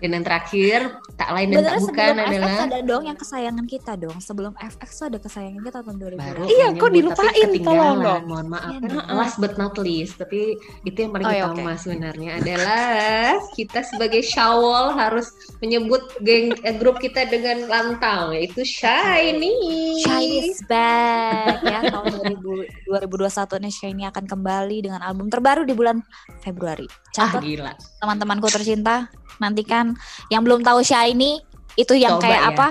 Dan 0.00 0.10
yang 0.20 0.24
terakhir 0.24 0.78
tak 1.16 1.30
lain 1.32 1.46
dan 1.52 1.64
tak 1.64 1.80
bukan 1.80 1.86
sebelum 1.88 2.16
FX 2.16 2.28
adalah 2.28 2.56
ada 2.66 2.80
dong 2.84 3.02
yang 3.08 3.18
kesayangan 3.18 3.66
kita 3.68 3.92
dong. 3.96 4.16
Sebelum 4.20 4.52
FX 4.56 4.90
tuh 4.96 5.06
ada 5.08 5.18
kesayangan 5.20 5.60
kita 5.64 5.78
tahun 5.80 5.96
2000. 5.96 6.20
baru 6.20 6.42
Iya, 6.46 6.66
kok 6.76 6.90
dilupain, 6.92 7.48
tolong 7.64 7.98
dong. 8.04 8.22
Mohon 8.28 8.46
maaf. 8.52 8.72
Iya, 8.72 8.78
kan 8.84 9.16
last 9.16 9.36
but 9.40 9.54
not 9.56 9.74
least, 9.80 10.20
tapi 10.20 10.56
itu 10.84 10.98
yang 11.00 11.12
paling 11.12 11.26
Oh, 11.26 11.34
iya, 11.34 11.50
utama 11.50 11.74
sebenarnya 11.74 12.38
adalah 12.38 13.42
kita 13.58 13.82
sebagai 13.82 14.22
Syawal 14.22 14.94
harus 14.94 15.26
menyebut 15.58 16.06
geng 16.22 16.54
eh, 16.62 16.76
grup 16.76 17.02
kita 17.02 17.26
dengan 17.26 17.66
lantang 17.66 18.30
yaitu 18.36 18.62
Shiny. 18.62 19.56
Shiny 20.04 20.54
is 20.54 20.62
back 20.70 21.64
ya 21.66 21.82
tahun 21.90 22.36
2000, 22.36 22.86
2021 22.86 23.64
nih 23.64 23.72
Shiny 23.72 24.04
akan 24.06 24.24
kembali 24.28 24.76
dengan 24.86 25.00
album 25.02 25.26
terbaru 25.32 25.66
di 25.66 25.74
bulan 25.74 25.98
Februari. 26.44 26.86
Ah 27.16 27.32
Catat 27.32 27.42
gila. 27.42 27.72
teman-temanku 27.98 28.46
tercinta, 28.52 29.08
nantikan 29.38 29.94
yang 30.28 30.42
belum 30.42 30.60
tahu 30.60 30.80
Shiny 30.80 31.40
itu 31.74 31.92
yang 31.94 32.16
Coba 32.16 32.24
kayak 32.24 32.42
ya. 32.42 32.50
apa? 32.50 32.68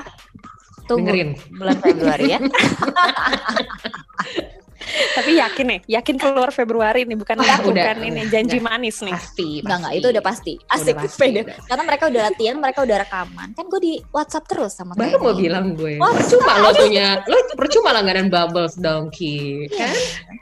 Tunggu 0.85 1.09
Dengerin. 1.09 1.29
bulan 1.51 1.77
Februari 1.81 2.25
ya. 2.29 2.39
Tapi 4.85 5.41
yakin 5.41 5.65
nih, 5.65 5.79
yakin 5.97 6.15
keluar 6.21 6.53
Februari 6.53 7.09
nih, 7.09 7.17
bukan 7.17 7.41
Ah, 7.41 7.57
bukan 7.57 7.73
udah, 7.73 8.05
ini 8.05 8.21
udah, 8.21 8.29
janji 8.29 8.61
udah. 8.61 8.67
manis 8.69 9.01
nih. 9.01 9.13
Pasti, 9.17 9.49
Enggak 9.65 9.77
enggak 9.81 9.93
itu 9.97 10.07
udah 10.13 10.23
pasti. 10.23 10.53
Asik 10.69 10.93
Udah 10.93 11.01
pasti, 11.01 11.25
udah. 11.41 11.45
Karena 11.65 11.83
mereka 11.83 12.03
udah 12.05 12.21
latihan, 12.29 12.55
mereka 12.61 12.79
udah 12.85 12.97
rekaman. 13.01 13.47
Kan 13.57 13.65
gue 13.65 13.81
di 13.81 13.93
WhatsApp 14.13 14.45
terus 14.45 14.71
sama 14.77 14.93
Baru 14.93 15.17
mau 15.17 15.33
bilang 15.33 15.73
gue. 15.73 15.97
Oh, 15.97 16.11
percuma 16.13 16.61
lo 16.61 16.69
punya, 16.69 17.17
lo 17.25 17.35
percuma 17.57 17.89
langganan 17.97 18.29
Bubbles 18.29 18.77
dong 18.77 19.09
Ki. 19.09 19.65
Iya. 19.65 19.89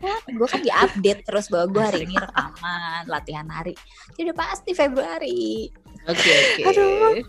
Kan? 0.03 0.19
gue 0.35 0.47
kan 0.51 0.59
diupdate 0.59 1.23
terus 1.23 1.47
bahwa 1.47 1.65
gue 1.71 1.79
hari 1.79 1.99
ini 2.03 2.19
rekaman 2.19 3.07
latihan 3.07 3.47
hari 3.47 3.71
jadi 4.11 4.27
udah 4.27 4.35
pasti 4.35 4.75
Februari 4.75 5.71
Oke 6.03 6.31
oke. 6.65 7.23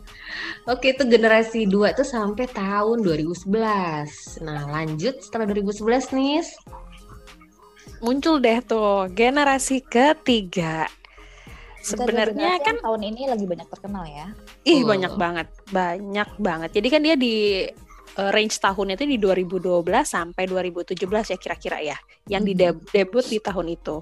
Oke 0.65 0.87
itu 0.97 1.05
generasi 1.05 1.69
2 1.69 1.93
tuh 1.93 2.09
sampai 2.09 2.49
tahun 2.49 3.05
2011. 3.05 4.41
Nah 4.43 4.65
lanjut 4.67 5.21
setelah 5.21 5.45
2011 5.47 6.11
nih. 6.17 6.43
Muncul 8.01 8.41
deh 8.41 8.59
tuh 8.65 9.07
generasi 9.13 9.85
ketiga. 9.85 10.89
Sebenarnya 11.85 12.59
kan 12.65 12.81
tahun 12.81 13.13
ini 13.13 13.29
lagi 13.29 13.45
banyak 13.45 13.69
terkenal 13.69 14.09
ya 14.09 14.33
ih 14.65 14.81
Oh. 14.81 14.89
banyak 14.89 15.13
banget, 15.21 15.49
banyak 15.69 16.29
banget. 16.41 16.71
Jadi 16.73 16.89
kan 16.89 17.01
dia 17.05 17.15
di 17.15 17.69
eh, 18.15 18.31
range 18.33 18.57
tahunnya 18.57 18.95
itu 18.97 19.05
di 19.05 19.19
2012 19.21 19.85
sampai 20.09 20.47
2017 20.49 20.97
ya 21.29 21.37
kira-kira 21.37 21.79
ya. 21.85 21.99
Yang 22.25 22.43
di 22.49 22.53
deb- 22.57 22.87
debut 22.89 23.27
di 23.29 23.37
tahun 23.37 23.77
itu. 23.77 24.01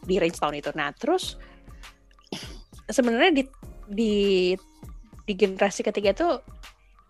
Di 0.00 0.16
range 0.16 0.38
tahun 0.40 0.54
itu. 0.64 0.70
Nah, 0.72 0.88
terus 0.96 1.36
sebenarnya 2.88 3.30
di 3.36 3.42
di 3.90 4.54
di 5.26 5.32
generasi 5.34 5.82
ketiga 5.82 6.14
tuh 6.14 6.38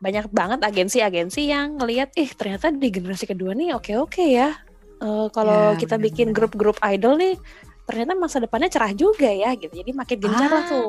banyak 0.01 0.33
banget 0.33 0.65
agensi-agensi 0.65 1.45
yang 1.45 1.77
ngelihat 1.77 2.17
ih 2.17 2.33
ternyata 2.33 2.73
di 2.73 2.89
generasi 2.89 3.29
kedua 3.29 3.53
nih 3.53 3.77
oke-oke 3.77 4.25
ya. 4.25 4.57
Eh, 5.01 5.27
kalau 5.31 5.73
Ya, 5.73 5.79
kita 5.79 5.97
benar-benar. 5.97 6.07
bikin 6.13 6.29
grup-grup 6.33 6.77
idol 6.83 7.17
nih 7.17 7.37
ternyata 7.85 8.13
masa 8.15 8.39
depannya 8.39 8.69
cerah 8.69 8.93
juga 8.93 9.29
ya 9.29 9.53
gitu. 9.55 9.73
Jadi 9.73 9.91
makin 9.93 10.19
gencar 10.19 10.49
lah 10.49 10.63
Ah. 10.63 10.69
tuh 10.69 10.89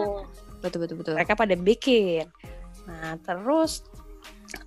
betul 0.61 0.79
betul 0.79 0.95
betul 0.99 1.13
mereka 1.15 1.33
pada 1.33 1.55
bikin. 1.55 2.27
Nah 2.87 3.19
terus 3.19 3.83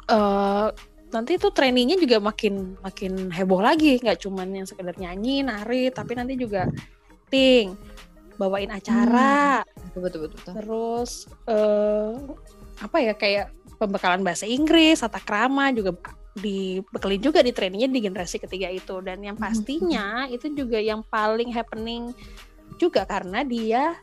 eh 0.09 0.69
nanti 1.09 1.39
tuh 1.39 1.55
trainingnya 1.55 1.95
juga 1.95 2.19
makin 2.19 2.75
makin 2.83 3.31
heboh 3.31 3.63
lagi, 3.63 4.03
nggak 4.03 4.19
cuman 4.19 4.51
yang 4.51 4.67
sekedar 4.67 4.97
nyanyi, 4.99 5.47
nari, 5.47 5.87
tapi 5.89 6.19
nanti 6.19 6.35
juga 6.35 6.67
ting 7.31 7.79
bawain 8.35 8.67
acara, 8.69 9.63
betul 9.63 9.74
betul 9.95 10.27
betul, 10.27 10.39
betul. 10.43 10.53
terus 10.59 11.11
eh 11.47 12.13
apa 12.83 12.97
ya 12.99 13.15
kayak 13.15 13.47
pembekalan 13.79 14.23
bahasa 14.23 14.47
Inggris, 14.47 15.03
tata 15.03 15.19
krama 15.19 15.71
juga 15.71 15.95
dibekelin 16.35 17.23
juga 17.23 17.43
di 17.43 17.55
trainingnya 17.55 17.87
di 17.87 18.01
generasi 18.03 18.43
ketiga 18.43 18.67
itu 18.67 18.99
dan 19.03 19.23
yang 19.23 19.39
pastinya 19.39 20.27
itu 20.27 20.51
juga 20.51 20.83
yang 20.83 21.03
paling 21.07 21.51
happening 21.51 22.11
juga 22.75 23.07
karena 23.07 23.47
dia 23.47 23.95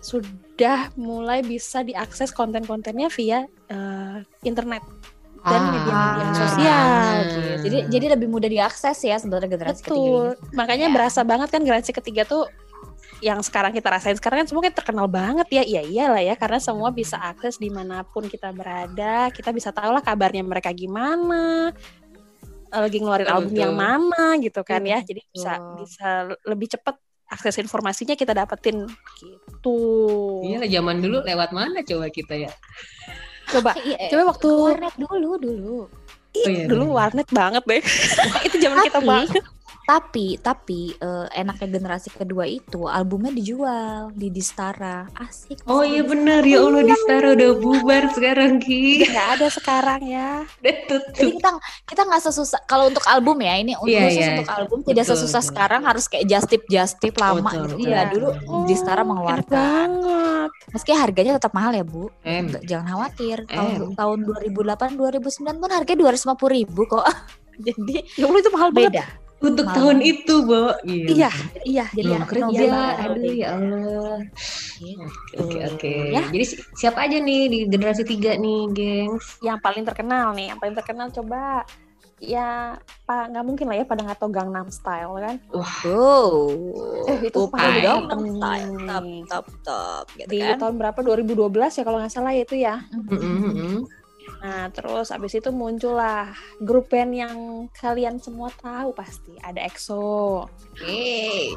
sudah 0.00 0.92
mulai 0.96 1.40
bisa 1.40 1.80
diakses 1.80 2.32
konten-kontennya 2.32 3.08
via 3.08 3.44
eh, 3.68 4.16
internet 4.44 4.84
dan 5.40 5.64
Ah, 5.64 5.72
media-media 5.72 6.24
benar 6.26 6.36
sosial 6.36 6.88
gitu. 7.24 7.40
jadi 7.64 7.78
jadi 7.88 8.06
lebih 8.16 8.28
mudah 8.28 8.50
diakses 8.50 8.96
ya 9.00 9.16
sebenarnya 9.16 9.48
generasi 9.48 9.80
ketiga 9.80 9.96
Betul. 9.96 10.24
ini 10.36 10.52
Makanya 10.52 10.86
Ya. 10.88 10.92
berasa 10.92 11.20
banget 11.24 11.48
kan 11.48 11.60
generasi 11.64 11.92
ketiga 11.92 12.22
tuh 12.24 12.44
yang 13.20 13.40
sekarang 13.40 13.70
kita 13.70 13.88
rasain 13.88 14.16
sekarang 14.16 14.42
kan 14.42 14.48
semua 14.48 14.62
kan 14.64 14.74
terkenal 14.74 15.06
banget 15.06 15.46
ya. 15.52 15.62
Iya 15.62 15.82
iyalah 15.84 16.22
ya 16.24 16.34
karena 16.34 16.56
semua 16.56 16.88
bisa 16.88 17.20
akses 17.20 17.56
di 17.56 17.68
mana 17.68 18.00
pun 18.02 18.24
kita 18.24 18.48
berada. 18.50 19.28
Kita 19.28 19.52
bisa 19.52 19.70
tahu 19.70 19.92
lah 19.92 20.00
kabarnya 20.00 20.40
mereka 20.40 20.72
gimana. 20.72 21.72
eh, 22.70 22.80
Lagi 22.80 22.98
ngeluarin 22.98 23.26
Betul, 23.26 23.36
album 23.36 23.54
yang 23.56 23.74
mana 23.74 24.24
gitu 24.40 24.60
kan 24.62 24.80
ya. 24.82 24.98
Jadi 25.00 25.20
bisa 25.28 25.52
Betul. 25.54 25.74
bisa 25.84 26.08
lebih 26.48 26.68
cepat 26.70 26.96
akses 27.30 27.56
informasinya 27.60 28.14
kita 28.14 28.32
dapetin 28.32 28.88
gitu. 29.20 29.78
Iya 30.42 30.56
lah 30.64 30.68
zaman 30.68 30.96
dulu 30.98 31.22
lewat 31.22 31.50
mana 31.52 31.84
coba 31.84 32.06
kita 32.08 32.34
ya? 32.34 32.50
Coba 33.50 33.74
Iya, 33.78 34.10
coba 34.10 34.22
waktu 34.34 34.48
warnet 34.48 34.94
dulu 34.96 35.30
dulu 35.36 35.78
ih, 36.30 36.46
Oh 36.46 36.50
iya, 36.50 36.64
dulu 36.70 36.84
bener. 36.86 36.96
warnet 36.96 37.28
banget 37.30 37.62
deh. 37.66 37.82
Itu 38.46 38.56
zaman 38.62 38.78
kita 38.86 39.00
banget. 39.02 39.42
Tapi 39.90 40.38
tapi 40.38 40.80
eh, 40.94 41.26
enaknya 41.34 41.66
generasi 41.68 42.08
kedua 42.08 42.46
itu 42.46 42.86
albumnya 42.86 43.30
dijual 43.30 44.14
di 44.14 44.30
Distara 44.30 45.10
asik 45.18 45.66
Oh 45.66 45.82
iya 45.82 46.02
bener 46.02 46.42
ya 46.42 46.62
Allah 46.62 46.86
di 46.86 46.94
Stara 46.96 47.34
udah 47.34 47.50
bubar 47.56 48.06
sekarang 48.10 48.62
Ki. 48.62 49.02
Nggak 49.02 49.28
ada 49.34 49.46
sekarang 49.50 50.00
ya. 50.04 50.46
Jadi 51.18 51.34
kita 51.34 51.50
kita 51.84 52.02
nggak 52.04 52.22
sesusah 52.22 52.62
kalau 52.64 52.86
untuk 52.86 53.02
album 53.04 53.34
ya 53.40 53.58
ini 53.58 53.74
untuk 53.74 53.90
Iya, 53.90 54.06
khusus 54.06 54.22
iya. 54.22 54.30
untuk 54.36 54.50
album 54.52 54.78
tidak 54.86 55.04
Betul, 55.04 55.14
sesusah 55.18 55.42
betul. 55.42 55.50
sekarang 55.50 55.80
harus 55.82 56.04
kayak 56.06 56.24
just 56.24 56.46
tip 56.46 56.62
just 56.70 56.94
tip 56.98 57.14
lama 57.18 57.42
Betul, 57.42 57.50
gitu. 57.50 57.74
betul. 57.74 57.82
Iya 57.82 58.00
dulu 58.06 58.28
Oh, 58.46 58.62
di 58.62 58.74
Stara 58.74 58.94
enak 58.96 59.08
mengeluarkan. 59.10 59.88
banget. 59.90 60.50
Meski 60.70 60.90
harganya 60.94 61.32
tetap 61.34 61.50
mahal 61.50 61.72
ya 61.72 61.82
bu. 61.82 62.06
Nggak- 62.22 62.62
jangan 62.62 62.86
khawatir. 62.88 63.36
Tahun 63.44 63.98
tahun 63.98 64.18
2008 64.22 64.94
2009 64.94 65.58
pun 65.58 65.70
harganya 65.72 65.98
250 66.00 66.46
ribu 66.54 66.86
kok. 66.86 67.02
Jadi 67.66 68.06
Ya 68.14 68.24
Allah 68.24 68.38
itu 68.38 68.50
mahal 68.54 68.70
banget. 68.70 69.02
Untuk 69.40 69.64
Malam. 69.64 69.76
tahun 69.76 69.98
itu, 70.04 70.34
Bo. 70.44 70.76
Gila. 70.84 71.16
Iya, 71.16 71.30
iya. 71.64 71.84
Jadi 71.88 72.08
anak 72.12 72.28
kerja. 72.28 72.44
nobel. 72.44 72.76
Aduh 73.00 73.32
ya 73.32 73.48
Allah. 73.56 74.16
Gitu. 74.76 75.40
Oke, 75.40 75.58
oke. 75.64 75.92
Ya. 76.12 76.22
Jadi 76.28 76.44
si- 76.44 76.60
siapa 76.74 77.08
aja 77.08 77.16
nih 77.16 77.40
di 77.48 77.58
generasi 77.64 78.04
tiga 78.04 78.36
nih, 78.36 78.68
gengs? 78.70 79.40
Yang 79.40 79.58
paling 79.60 79.84
terkenal 79.84 80.36
nih, 80.36 80.52
yang 80.52 80.58
paling 80.60 80.76
terkenal 80.76 81.08
coba 81.10 81.64
ya 82.20 82.76
pak 83.08 83.32
nggak 83.32 83.44
mungkin 83.48 83.64
lah 83.64 83.80
ya 83.80 83.88
pada 83.88 84.04
nggak 84.04 84.20
tahu 84.20 84.28
Gangnam 84.28 84.68
Style 84.68 85.16
kan? 85.16 85.36
Oh, 85.50 86.52
Eh, 87.08 87.16
itu 87.24 87.40
Oh, 87.40 87.48
paling 87.48 87.80
dong, 87.80 88.04
penting. 88.06 88.64
top, 88.84 89.04
top, 89.24 89.46
top, 89.64 90.04
gitu 90.14 90.28
Di 90.28 90.40
kan. 90.44 90.60
tahun 90.60 90.74
berapa? 90.76 91.00
2012 91.00 91.72
ya 91.72 91.82
kalau 91.82 91.96
nggak 91.96 92.12
salah 92.12 92.36
ya 92.36 92.44
itu 92.44 92.56
ya. 92.60 92.76
Mm-mm, 92.92 93.16
mm-mm. 93.40 93.76
Nah 94.40 94.72
terus 94.72 95.12
abis 95.12 95.36
itu 95.36 95.52
muncullah 95.52 96.32
grup 96.64 96.88
band 96.88 97.12
yang 97.12 97.36
kalian 97.76 98.16
semua 98.16 98.48
tahu 98.56 98.96
pasti. 98.96 99.36
Ada 99.44 99.68
EXO, 99.68 100.48
Yeay. 100.80 101.52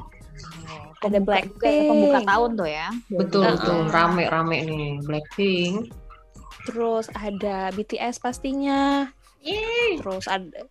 ada 1.04 1.20
ya, 1.20 1.22
Blackpink, 1.24 1.88
pembuka 1.88 2.20
tahun 2.26 2.52
tuh 2.60 2.70
ya. 2.70 2.88
Betul, 3.12 3.44
Uh-uh. 3.44 3.56
betul. 3.60 3.80
Rame-rame 3.92 4.58
nih. 4.68 4.94
Blackpink. 5.04 5.92
terus 6.64 7.12
ada 7.12 7.76
BTS 7.76 8.24
pastinya. 8.24 9.12
Yeay. 9.44 10.00
Terus 10.00 10.32
ada 10.32 10.64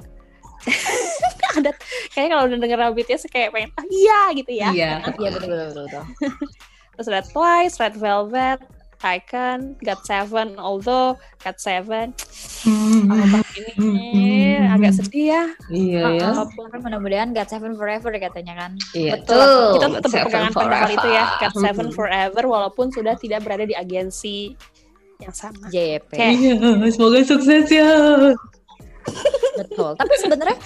ada 1.59 1.71
kayaknya 2.15 2.31
kalau 2.33 2.45
udah 2.49 2.59
denger 2.65 2.81
BTS 2.97 3.29
kayak 3.29 3.53
pengen 3.53 3.71
ah, 3.77 3.85
iya 3.89 4.21
gitu 4.33 4.53
ya. 4.57 4.69
Iya. 4.73 4.93
Iya 5.21 5.29
betul 5.37 5.49
betul 5.53 5.67
betul. 5.69 5.85
betul. 5.89 6.05
Terus 6.93 7.07
ada 7.09 7.23
Twice, 7.25 7.77
Red 7.81 7.97
Velvet, 7.97 8.61
Icon, 9.03 9.75
God 9.83 10.01
Seven, 10.07 10.55
although 10.57 11.19
God 11.43 11.59
Seven 11.59 12.15
album 13.11 13.43
ini 13.59 13.73
Hmm. 14.57 14.75
agak 14.79 14.93
sedih 14.95 15.27
ya. 15.35 15.45
Iya 15.69 16.03
ya. 16.17 16.29
Walaupun 16.33 16.65
mudah-mudahan 16.81 17.35
God 17.35 17.49
Seven 17.51 17.75
Forever 17.75 18.11
katanya 18.17 18.55
kan. 18.55 18.73
Iya. 18.95 19.19
Betul. 19.19 19.79
Kita 19.79 19.87
tetap 19.99 20.11
berpegangan 20.15 20.53
pada 20.55 20.77
hal 20.87 20.91
itu 20.95 21.09
ya. 21.11 21.25
God 21.43 21.53
forever. 21.53 21.67
Seven 21.67 21.89
Forever 21.91 22.43
walaupun 22.47 22.87
sudah 22.95 23.15
tidak 23.19 23.43
berada 23.43 23.67
di 23.67 23.75
agensi 23.75 24.55
yang 25.19 25.35
sama. 25.35 25.67
JYP. 25.71 26.13
Iya, 26.19 26.55
semoga 26.91 27.19
sukses 27.23 27.67
ya. 27.71 27.91
Betul. 29.59 29.93
Tapi 29.99 30.15
sebenarnya 30.19 30.57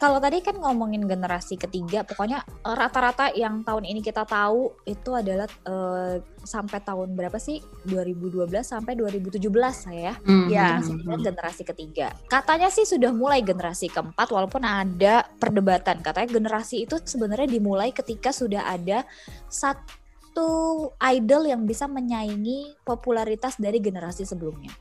kalau 0.00 0.16
tadi 0.16 0.40
kan 0.40 0.56
ngomongin 0.56 1.04
generasi 1.04 1.60
ketiga, 1.60 2.00
pokoknya 2.08 2.40
eh, 2.40 2.72
rata-rata 2.74 3.28
yang 3.36 3.60
tahun 3.60 3.84
ini 3.84 4.00
kita 4.00 4.24
tahu 4.24 4.72
itu 4.88 5.12
adalah 5.12 5.44
eh, 5.44 6.24
sampai 6.40 6.80
tahun 6.80 7.12
berapa 7.12 7.36
sih? 7.36 7.60
2012 7.84 8.48
sampai 8.64 8.96
2017 8.96 9.44
saya. 9.76 10.16
Ya. 10.48 10.80
Itu 10.80 10.88
masih 10.88 10.94
bilang 11.04 11.20
generasi 11.20 11.62
ketiga. 11.68 12.16
Katanya 12.32 12.72
sih 12.72 12.88
sudah 12.88 13.12
mulai 13.12 13.44
generasi 13.44 13.92
keempat 13.92 14.32
walaupun 14.32 14.64
ada 14.64 15.28
perdebatan. 15.36 16.00
Katanya 16.00 16.32
generasi 16.32 16.88
itu 16.88 16.96
sebenarnya 16.96 17.60
dimulai 17.60 17.92
ketika 17.92 18.32
sudah 18.32 18.72
ada 18.72 19.04
satu 19.52 20.96
idol 20.96 21.44
yang 21.44 21.68
bisa 21.68 21.84
menyaingi 21.84 22.80
popularitas 22.88 23.60
dari 23.60 23.76
generasi 23.84 24.24
sebelumnya. 24.24 24.72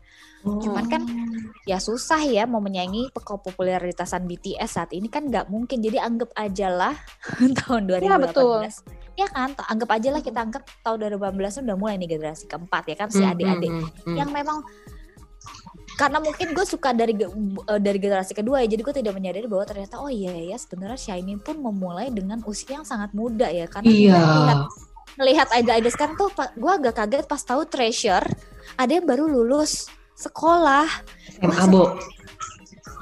Cuman 0.44 0.86
kan 0.88 1.04
ya 1.68 1.78
susah 1.78 2.24
ya 2.24 2.48
mau 2.48 2.64
menyaingi 2.64 3.12
popularitaasan 3.14 4.24
BTS 4.26 4.70
saat 4.80 4.92
ini 4.96 5.12
kan 5.12 5.28
nggak 5.28 5.52
mungkin. 5.52 5.84
Jadi 5.84 5.98
anggap 6.00 6.32
aja 6.36 6.68
lah 6.72 6.96
tahun 7.66 7.92
2018. 7.92 8.08
Ya, 8.08 8.18
betul. 8.18 8.60
Ya 9.20 9.28
kan, 9.28 9.52
anggap 9.52 9.90
aja 10.00 10.10
lah 10.16 10.22
kita 10.24 10.40
anggap 10.40 10.64
tahun 10.80 11.20
2018 11.20 11.68
udah 11.68 11.76
mulai 11.76 12.00
nih 12.00 12.16
generasi 12.16 12.48
keempat 12.48 12.88
ya 12.88 12.96
kan 12.96 13.12
si 13.12 13.20
Hmm, 13.20 13.36
adik-adik 13.36 13.68
hmm, 13.68 13.88
hmm. 14.08 14.16
yang 14.16 14.32
memang 14.32 14.64
karena 16.00 16.24
mungkin 16.24 16.56
gue 16.56 16.64
suka 16.64 16.96
dari 16.96 17.12
eh, 17.12 17.80
dari 17.84 18.00
generasi 18.00 18.32
kedua 18.32 18.64
ya 18.64 18.72
jadi 18.72 18.80
gue 18.80 18.96
tidak 19.04 19.14
menyadari 19.20 19.52
bahwa 19.52 19.68
ternyata 19.68 20.00
oh 20.00 20.08
iya 20.08 20.32
ya 20.32 20.56
sebenarnya 20.56 20.96
Shiny 20.96 21.36
pun 21.44 21.60
memulai 21.60 22.08
dengan 22.08 22.40
usia 22.48 22.80
yang 22.80 22.88
sangat 22.88 23.12
muda 23.12 23.52
ya 23.52 23.68
karena 23.68 23.92
Iya. 23.92 24.16
melihat 24.16 24.60
melihat 25.20 25.48
idol-idol 25.60 25.92
sekarang 25.92 26.16
tuh 26.16 26.32
gue 26.32 26.72
agak 26.72 26.96
kaget 26.96 27.28
pas 27.28 27.44
tahu 27.44 27.68
Treasure 27.68 28.24
ada 28.80 28.92
yang 28.96 29.04
baru 29.04 29.28
lulus 29.28 29.92
sekolah 30.20 30.88
SMA 31.32 31.66
Bo. 31.68 31.96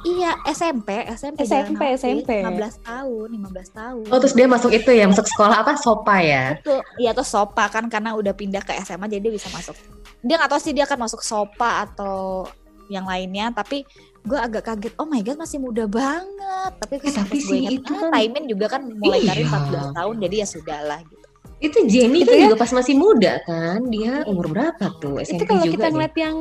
iya 0.05 0.37
SMP 0.45 1.03
SMP 1.09 1.41
SMP, 1.41 1.41
jangan 1.43 1.97
SMP. 1.97 2.31
nafis, 2.39 2.77
15 2.77 2.85
tahun 2.85 3.27
15 3.33 3.73
tahun 3.73 4.03
Oh 4.07 4.17
terus 4.17 4.33
dia 4.33 4.45
masuk 4.45 4.71
itu 4.71 4.89
ya, 4.89 5.05
masuk 5.05 5.25
sekolah 5.27 5.55
apa? 5.57 5.73
Sopa 5.75 6.21
ya? 6.21 6.55
Betul. 6.55 6.79
Iya 6.95 7.11
tuh 7.11 7.25
Sopa 7.25 7.65
kan 7.67 7.85
karena 7.87 8.13
udah 8.13 8.31
pindah 8.31 8.61
ke 8.61 8.77
SMA 8.79 9.07
jadi 9.07 9.19
dia 9.23 9.33
bisa 9.33 9.49
masuk. 9.49 9.73
Dia 10.21 10.37
nggak 10.37 10.49
tahu 10.49 10.61
sih 10.61 10.71
dia 10.71 10.85
akan 10.85 10.99
masuk 11.01 11.19
Sopa 11.21 11.83
atau 11.83 12.45
yang 12.87 13.03
lainnya 13.03 13.51
tapi 13.51 13.83
gue 14.21 14.37
agak 14.37 14.63
kaget 14.65 14.93
oh 14.95 15.03
my 15.03 15.19
god 15.19 15.35
masih 15.35 15.57
muda 15.57 15.83
banget 15.85 16.71
tapi 16.77 16.93
Eh, 16.97 17.11
tapi 17.11 17.35
pas 17.35 17.35
gue 17.35 17.39
sih 17.43 17.59
ingat, 17.61 17.71
itu 17.73 17.91
ah, 17.91 17.99
kan- 17.99 18.13
Taimin 18.13 18.43
juga 18.45 18.65
kan 18.69 18.81
mulai 18.93 19.19
karir 19.21 19.43
Iya. 19.43 19.59
14 19.91 19.91
tahun 19.93 20.15
jadi 20.21 20.35
ya 20.37 20.47
sudahlah 20.47 20.99
gitu 21.01 21.27
Itu 21.59 21.77
Jenny 21.83 22.21
Itu 22.21 22.29
kan 22.29 22.37
ya? 22.37 22.43
juga 22.47 22.57
pas 22.59 22.71
masih 22.71 22.95
muda 22.95 23.33
kan? 23.43 23.79
Dia 23.87 24.23
umur 24.23 24.45
berapa 24.47 24.85
tuh? 24.95 25.17
itu 25.17 25.35
SMP 25.35 25.41
kalau 25.43 25.63
juga 25.63 25.73
kita 25.73 25.83
deh. 25.83 25.91
ngeliat 25.91 26.15
yang 26.15 26.37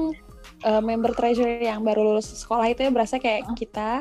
uh, 0.62 0.80
member 0.80 1.12
treasure 1.12 1.58
yang 1.58 1.82
baru 1.82 2.00
lulus 2.06 2.32
sekolah 2.32 2.64
itu 2.66 2.80
ya 2.80 2.90
berasa 2.90 3.16
kayak 3.16 3.44
kita 3.52 4.00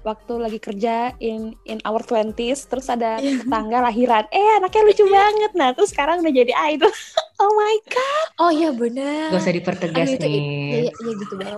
waktu 0.00 0.32
lagi 0.34 0.56
kerja 0.56 1.12
in 1.18 1.52
in 1.64 1.76
our 1.84 2.00
20s 2.00 2.64
terus 2.66 2.88
ada 2.88 3.20
Iya. 3.20 3.44
tetangga 3.44 3.78
lahiran. 3.82 4.24
Eh 4.30 4.56
anaknya 4.56 4.82
lucu 4.82 5.04
banget. 5.06 5.52
Nah 5.52 5.70
terus 5.70 5.92
sekarang 5.92 6.20
udah 6.20 6.32
jadi 6.34 6.52
idol. 6.68 6.88
Oh 7.40 7.56
my 7.56 7.76
god. 7.88 8.26
Oh 8.36 8.52
iya 8.52 8.68
bener. 8.68 9.32
Gak 9.32 9.40
usah 9.40 9.56
dipertegas 9.56 10.04
Aduh, 10.04 10.16
itu- 10.16 10.28
nih. 10.28 10.40
iya 10.84 10.92
iya 10.92 11.12
gitu 11.16 11.34
banget. 11.36 11.56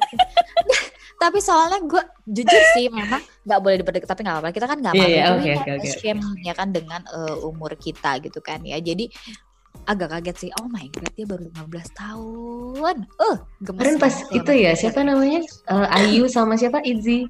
Tapi 1.23 1.39
soalnya 1.39 1.83
gue 1.83 2.03
jujur 2.25 2.63
sih 2.73 2.87
memang 2.87 3.19
nggak 3.43 3.59
boleh 3.59 3.77
diperdekat 3.79 4.07
tapi 4.07 4.23
nggak 4.23 4.37
apa-apa. 4.39 4.55
Kita 4.55 4.67
kan 4.67 4.79
nggak 4.79 4.95
Iya, 4.95 5.03
apa-apa 5.03 5.11
iya, 5.11 5.23
oke, 5.27 5.43
ini 5.43 5.51
oke, 5.51 5.59
kan 5.59 5.79
oke. 5.79 5.91
shame 5.93 6.21
ya 6.41 6.53
kan 6.53 6.69
dengan 6.71 7.03
eh, 7.05 7.35
umur 7.43 7.75
kita 7.75 8.19
gitu 8.19 8.39
kan 8.39 8.63
ya. 8.63 8.79
Jadi 8.79 9.11
agak 9.91 10.15
kaget 10.15 10.37
sih 10.47 10.51
oh 10.63 10.69
my 10.71 10.87
god 10.95 11.11
dia 11.19 11.27
baru 11.27 11.51
15 11.67 11.99
tahun 11.99 12.97
eh 13.03 13.37
gemes 13.67 13.79
Kemarin 13.83 13.97
pas 13.99 14.15
banget 14.15 14.37
itu 14.39 14.53
ya, 14.55 14.73
siapa 14.79 15.01
namanya? 15.03 15.41
Eh, 15.43 15.97
Ayu 15.99 16.25
sama 16.31 16.55
siapa? 16.55 16.79
Izzy. 16.87 17.27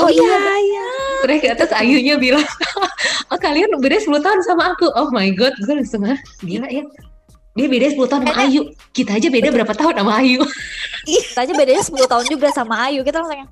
oh, 0.00 0.08
iya 0.08 0.36
iya 0.58 0.88
Mereka 1.28 1.54
terus 1.54 1.72
Ayunya 1.76 2.16
bilang, 2.16 2.44
oh 3.30 3.38
kalian 3.38 3.68
beda 3.78 4.00
10 4.00 4.08
tahun 4.24 4.40
sama 4.42 4.72
aku. 4.74 4.88
Oh 4.96 5.12
my 5.12 5.28
god, 5.36 5.52
gue 5.60 5.74
langsung 5.76 6.02
ah, 6.08 6.18
gila 6.42 6.66
ya. 6.66 6.82
Dia 7.56 7.66
beda 7.68 7.86
10 7.94 8.10
tahun 8.10 8.22
sama 8.26 8.34
Ayu. 8.42 8.62
Kita 8.92 9.16
aja 9.16 9.28
beda 9.28 9.48
berapa 9.52 9.72
tahun 9.72 9.94
sama 10.00 10.12
Ayu. 10.20 10.40
kita 11.06 11.38
aja 11.46 11.52
bedanya 11.54 11.82
10 11.86 12.10
tahun 12.10 12.24
juga 12.26 12.48
sama 12.50 12.74
Ayu 12.90 13.06
kita 13.06 13.22
langsung 13.22 13.46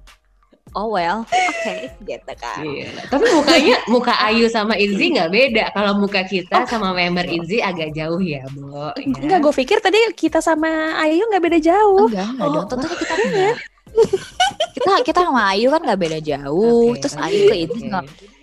oh 0.75 0.91
well 0.91 1.23
oke 1.25 1.75
gitu 2.05 2.33
kan 2.37 2.61
Iya. 2.61 2.91
Tapi 3.11 3.27
mukanya, 3.31 3.77
muka 3.87 4.15
Ayu 4.21 4.47
sama 4.47 4.75
Izzy 4.75 5.15
nggak 5.15 5.31
beda. 5.31 5.65
Kalau 5.73 5.99
muka 5.99 6.23
kita 6.23 6.67
sama 6.67 6.91
member 6.95 7.27
Izzy 7.27 7.59
agak 7.59 7.95
jauh 7.95 8.19
ya, 8.19 8.43
Bo. 8.53 8.91
Ya. 8.95 9.07
enggak 9.23 9.39
gue 9.43 9.55
pikir 9.55 9.79
tadi 9.79 9.99
kita 10.15 10.39
sama 10.39 10.99
Ayu 11.01 11.23
nggak 11.31 11.43
beda 11.43 11.59
jauh 11.59 12.07
enggak 12.07 12.27
enggak 12.31 12.47
Oh, 12.47 12.53
dong 12.53 12.67
tentunya 12.69 12.97
kita 12.99 13.15
enggak 13.17 13.57
kita 14.75 14.91
kita 15.07 15.21
sama 15.23 15.43
Ayu 15.55 15.71
kan 15.71 15.81
nggak 15.83 16.01
beda 16.01 16.19
jauh 16.21 16.91
Oke, 16.93 17.01
terus 17.01 17.15
Ayu 17.17 17.41
ke 17.47 17.57
itu 17.65 17.79
oke. 17.87 18.34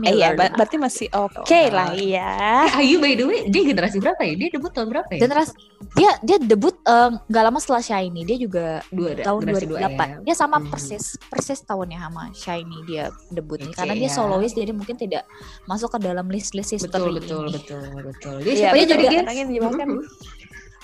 Eh, 0.00 0.14
iya 0.14 0.30
ber- 0.30 0.52
berarti 0.52 0.76
masih 0.76 1.06
oke 1.10 1.42
lah 1.68 1.90
ya 1.92 2.66
Eh, 2.68 2.80
Ayu 2.80 2.96
by 2.96 3.12
the 3.12 3.24
way, 3.24 3.40
dia 3.44 3.62
generasi 3.62 3.98
berapa 3.98 4.20
ya? 4.20 4.34
Dia 4.36 4.48
debut 4.50 4.70
tahun 4.70 4.88
berapa 4.88 5.10
ya? 5.10 5.20
generasi 5.20 5.52
dia 5.90 6.10
dia 6.20 6.36
debut 6.38 6.76
eh, 6.78 7.10
nggak 7.24 7.44
lama 7.44 7.58
setelah 7.58 7.80
Shiny 7.80 8.22
dia 8.22 8.36
juga 8.36 8.66
dua, 8.88 9.16
tahun 9.16 9.40
generasi 9.42 9.66
dua 9.66 9.78
2008 9.80 9.98
ya. 9.98 10.16
dia 10.22 10.34
sama 10.34 10.56
Hmm. 10.56 10.68
persis 10.68 11.04
persis 11.24 11.58
tahunnya 11.60 11.98
sama 12.00 12.22
Shiny 12.30 12.78
dia 12.84 13.04
debutnya 13.28 13.68
Oke, 13.68 13.76
karena 13.76 13.94
dia 13.96 14.06
ya. 14.06 14.14
solois 14.14 14.52
jadi 14.52 14.70
mungkin 14.70 14.94
tidak 14.94 15.24
masuk 15.64 15.90
ke 15.90 15.98
dalam 16.00 16.26
list 16.26 16.52
list 16.52 16.70
history 16.72 17.10
Betul, 17.10 17.18
betul, 17.18 17.40
ini. 17.40 17.52
betul, 17.54 17.82
betul. 18.04 18.34
Dia 18.38 18.48
Iya, 18.48 18.60
siapa 18.60 18.74
dia 18.74 18.84
juga 18.86 19.00
guys? 19.04 19.24
orangnya 19.24 19.44
dijelaskan 19.48 19.88
Mhm. 19.88 20.02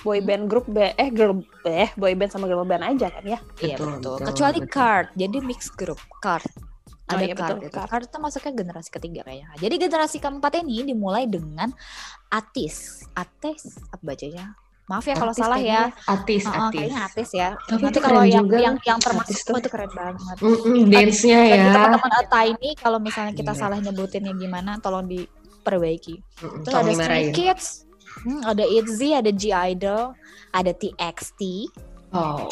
boy 0.00 0.20
band 0.20 0.44
grup 0.46 0.66
ba- 0.66 0.92
eh 0.94 1.09
girl 1.09 1.33
eh 1.64 1.88
boy 1.94 2.12
band 2.12 2.29
sama 2.29 2.44
girl 2.44 2.61
band 2.62 2.83
aja 2.83 3.09
kan 3.09 3.24
ya 3.24 3.38
Iya 3.57 3.77
Betul, 3.77 3.88
betul. 3.94 4.12
betul, 4.14 4.27
Kecuali 4.27 4.59
betul. 4.59 4.68
card, 4.70 5.07
jadi 5.14 5.37
mixed 5.40 5.72
group 5.74 6.00
card. 6.18 6.44
Oh 7.05 7.12
Ada 7.12 7.23
iya, 7.23 7.35
card, 7.37 7.61
betul, 7.61 7.69
itu. 7.69 7.81
Card 7.85 8.05
itu 8.09 8.17
masuknya 8.17 8.53
generasi 8.57 8.88
ketiga 8.88 9.21
kayaknya. 9.23 9.49
Jadi 9.61 9.75
generasi 9.77 10.17
keempat 10.19 10.53
ini 10.64 10.88
dimulai 10.88 11.29
dengan 11.29 11.69
Atis. 12.29 13.05
Atis 13.12 13.77
apa 13.93 14.01
bacanya? 14.01 14.57
Maaf 14.85 15.05
ya 15.05 15.12
kalau 15.12 15.33
Artis 15.33 15.45
salah 15.45 15.61
ya. 15.61 15.64
kayaknya. 15.88 16.09
Artis, 16.09 16.43
Oh, 16.43 16.53
artis. 16.55 16.73
kayaknya 16.73 16.99
Atis 17.03 17.31
ya. 17.31 17.49
Tapi 17.59 17.77
Nanti 17.79 17.93
itu 17.93 18.01
kalau 18.01 18.23
yang 18.25 18.45
juga. 18.45 18.57
yang 18.57 18.77
yang 18.81 18.99
termasuk 18.99 19.37
Atis 19.37 19.49
oh, 19.49 19.59
itu 19.59 19.69
keren 19.69 19.93
banget. 19.93 20.37
Mm-mm, 20.40 20.79
dance-nya 20.88 21.38
Bagi 21.43 21.57
ya. 21.61 21.73
teman-teman 21.73 22.11
Tiny 22.27 22.71
kalau 22.75 22.99
misalnya 22.99 23.33
kita 23.33 23.53
Iya. 23.53 23.61
salah 23.61 23.79
nyebutinnya 23.81 24.33
gimana 24.33 24.71
tolong 24.81 25.05
diperbaiki. 25.05 26.14
Mm-mm, 26.40 26.64
Terus 26.64 26.73
tolong 26.73 26.88
ada. 26.88 27.05
Stray 27.05 27.25
Kids, 27.33 27.67
hmm, 28.25 28.40
ada 28.45 28.64
ITZY, 28.64 29.09
ada 29.12 29.31
G 29.31 29.45
Idol, 29.53 30.03
ada 30.51 30.73
TXT, 30.73 31.40
Oh. 32.14 32.47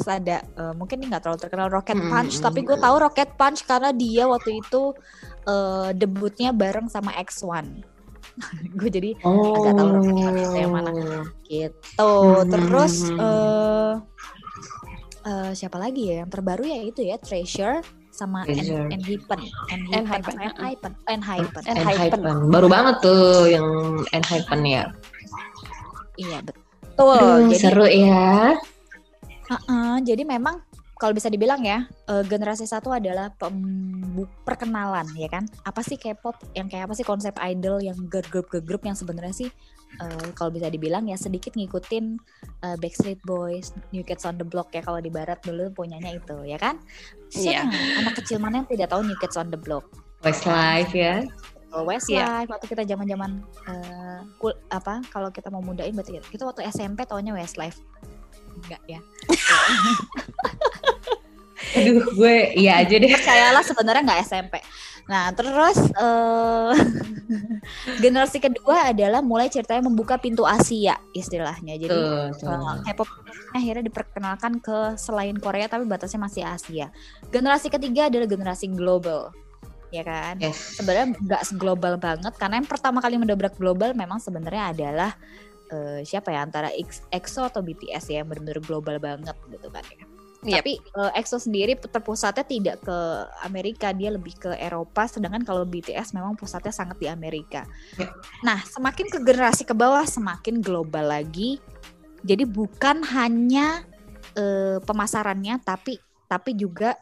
Terus 0.00 0.16
ada 0.16 0.40
eh, 0.40 0.72
mungkin 0.72 0.96
ini 0.96 1.12
nggak 1.12 1.22
terlalu 1.22 1.40
terkenal 1.44 1.68
Rocket 1.68 1.92
Hmm, 1.92 2.08
Punch, 2.08 2.40
hmm, 2.40 2.44
tapi 2.48 2.64
gue 2.64 2.72
tahu 2.74 2.96
Rocket 2.96 3.30
Punch 3.36 3.60
karena 3.62 3.92
dia 3.92 4.24
waktu 4.24 4.56
itu 4.56 4.96
eh, 5.44 5.88
debutnya 5.92 6.56
bareng 6.56 6.88
sama 6.88 7.12
X1. 7.20 7.68
gue 8.80 8.88
jadi 8.88 9.10
Oh. 9.20 9.60
agak 9.60 9.76
tahu 9.76 9.88
Rocket 9.92 10.16
Punch 10.16 10.40
itu 10.40 10.56
yang 10.56 10.72
mana. 10.72 10.90
gitu. 11.44 12.00
Hmm, 12.00 12.48
Terus 12.48 12.94
hmm, 13.04 13.18
hmm. 13.20 13.20
eh 13.20 13.92
eh, 15.20 15.50
siapa 15.52 15.76
lagi 15.76 16.08
ya 16.08 16.24
yang 16.24 16.30
terbaru 16.32 16.64
ya 16.64 16.80
itu 16.80 17.04
ya 17.04 17.20
Treasure 17.20 17.84
sama 18.10 18.48
Treasure. 18.48 18.88
En 18.88 18.96
Enhypen, 18.96 19.40
Enhypen. 19.68 19.92
Enhypen, 19.92 20.36
Enhypen, 20.40 20.92
Enhypen. 21.06 21.62
Enhypen. 21.68 22.20
Enhypen. 22.24 22.48
Baru 22.48 22.72
banget 22.72 23.04
tuh 23.04 23.20
yang 23.46 23.68
Enhypen 24.10 24.60
ya. 24.64 24.88
Iya 26.16 26.40
betul. 26.40 26.64
Aduh, 27.00 27.48
Jadi 27.48 27.60
seru 27.60 27.84
ya. 27.84 28.56
Uh-uh, 29.50 29.98
jadi 30.00 30.22
memang 30.22 30.62
kalau 30.94 31.10
bisa 31.10 31.26
dibilang 31.26 31.64
ya 31.64 31.88
eh, 32.06 32.22
generasi 32.22 32.62
satu 32.64 32.92
adalah 32.92 33.32
perkenalan 34.44 35.08
ya 35.16 35.26
kan 35.26 35.48
apa 35.64 35.80
sih 35.80 35.96
K-pop 35.96 36.36
yang 36.52 36.68
kayak 36.68 36.86
apa 36.86 36.94
sih 36.94 37.02
konsep 37.02 37.32
idol 37.40 37.80
yang 37.80 37.96
girl 38.06 38.22
group 38.60 38.84
yang 38.84 38.92
sebenarnya 38.92 39.32
sih 39.32 39.48
eh, 39.96 40.26
kalau 40.36 40.52
bisa 40.52 40.68
dibilang 40.68 41.08
ya 41.08 41.16
sedikit 41.16 41.56
ngikutin 41.56 42.20
eh, 42.62 42.76
Backstreet 42.76 43.18
Boys, 43.24 43.72
New 43.90 44.04
Kids 44.04 44.22
on 44.22 44.36
the 44.36 44.44
Block 44.44 44.70
ya 44.70 44.84
kalau 44.84 45.00
di 45.00 45.08
barat 45.08 45.40
dulu 45.40 45.72
punyanya 45.72 46.12
itu 46.12 46.36
ya 46.44 46.60
kan 46.60 46.76
Iya. 47.32 47.64
Yang- 47.64 47.72
anak 47.98 48.14
kecil 48.20 48.36
mana 48.38 48.60
yang 48.60 48.68
tidak 48.68 48.88
tahu 48.90 49.00
New 49.02 49.16
Kids 49.16 49.34
on 49.34 49.48
the 49.48 49.58
Block 49.58 49.88
Westlife 50.20 50.92
ya. 50.92 51.24
Kalau 51.70 51.80
Iya. 51.80 51.88
Westlife 51.88 52.48
waktu 52.50 52.66
kita 52.68 52.82
zaman-zaman 52.84 53.30
eh, 53.66 54.20
kul- 54.36 54.60
apa 54.68 55.00
kalau 55.08 55.32
kita 55.32 55.48
mau 55.48 55.64
mudain 55.64 55.96
berarti 55.96 56.20
kita 56.28 56.44
waktu 56.44 56.68
SMP 56.68 57.02
taunya 57.02 57.32
Westlife 57.32 57.80
enggak 58.60 58.82
ya 58.86 59.00
Aduh, 61.70 62.02
gue 62.18 62.36
iya 62.58 62.82
aja 62.82 62.94
deh. 62.98 63.10
Percayalah 63.10 63.62
sebenarnya 63.62 64.02
nggak 64.02 64.22
SMP. 64.26 64.54
Nah, 65.10 65.34
terus 65.34 65.78
uh, 65.98 66.70
generasi 68.04 68.38
kedua 68.38 68.94
adalah 68.94 69.18
mulai 69.22 69.50
ceritanya 69.50 69.86
membuka 69.90 70.18
pintu 70.18 70.46
Asia 70.46 70.98
istilahnya. 71.14 71.74
Jadi 71.78 71.94
uh, 71.94 72.30
K-pop 72.86 73.10
akhirnya 73.54 73.86
diperkenalkan 73.86 74.62
ke 74.62 74.94
selain 74.94 75.34
Korea 75.38 75.66
tapi 75.66 75.86
batasnya 75.86 76.22
masih 76.22 76.42
Asia. 76.46 76.86
Generasi 77.30 77.70
ketiga 77.70 78.06
adalah 78.06 78.26
generasi 78.30 78.70
global. 78.70 79.34
Ya 79.90 80.06
kan? 80.06 80.38
Yes. 80.38 80.78
Sebenarnya 80.78 81.18
nggak 81.18 81.42
global 81.58 81.98
banget 81.98 82.30
karena 82.38 82.62
yang 82.62 82.68
pertama 82.70 83.02
kali 83.02 83.18
mendobrak 83.18 83.58
global 83.58 83.90
memang 83.98 84.22
sebenarnya 84.22 84.70
adalah 84.70 85.10
uh, 85.72 86.00
siapa 86.02 86.34
ya 86.34 86.44
antara 86.44 86.68
EXO 87.10 87.46
atau 87.46 87.62
BTS 87.62 88.12
ya 88.12 88.22
yang 88.22 88.28
benar-benar 88.28 88.60
global 88.62 88.96
banget 88.98 89.36
gitu 89.48 89.68
kan 89.70 89.84
ya. 89.86 90.04
Yep. 90.40 90.64
Tapi 90.64 90.72
uh, 90.96 91.12
EXO 91.12 91.36
sendiri 91.36 91.76
terpusatnya 91.76 92.48
tidak 92.48 92.80
ke 92.80 92.98
Amerika, 93.44 93.92
dia 93.92 94.08
lebih 94.08 94.40
ke 94.40 94.56
Eropa. 94.56 95.04
Sedangkan 95.04 95.44
kalau 95.44 95.68
BTS 95.68 96.16
memang 96.16 96.32
pusatnya 96.32 96.72
sangat 96.72 96.96
di 96.96 97.12
Amerika. 97.12 97.68
Yep. 98.00 98.10
Nah, 98.40 98.64
semakin 98.64 99.06
ke 99.12 99.18
generasi 99.20 99.68
ke 99.68 99.76
bawah 99.76 100.08
semakin 100.08 100.64
global 100.64 101.12
lagi. 101.12 101.60
Jadi 102.24 102.48
bukan 102.48 103.04
hanya 103.12 103.84
uh, 104.32 104.80
pemasarannya, 104.80 105.60
tapi 105.60 106.00
tapi 106.24 106.56
juga 106.56 106.96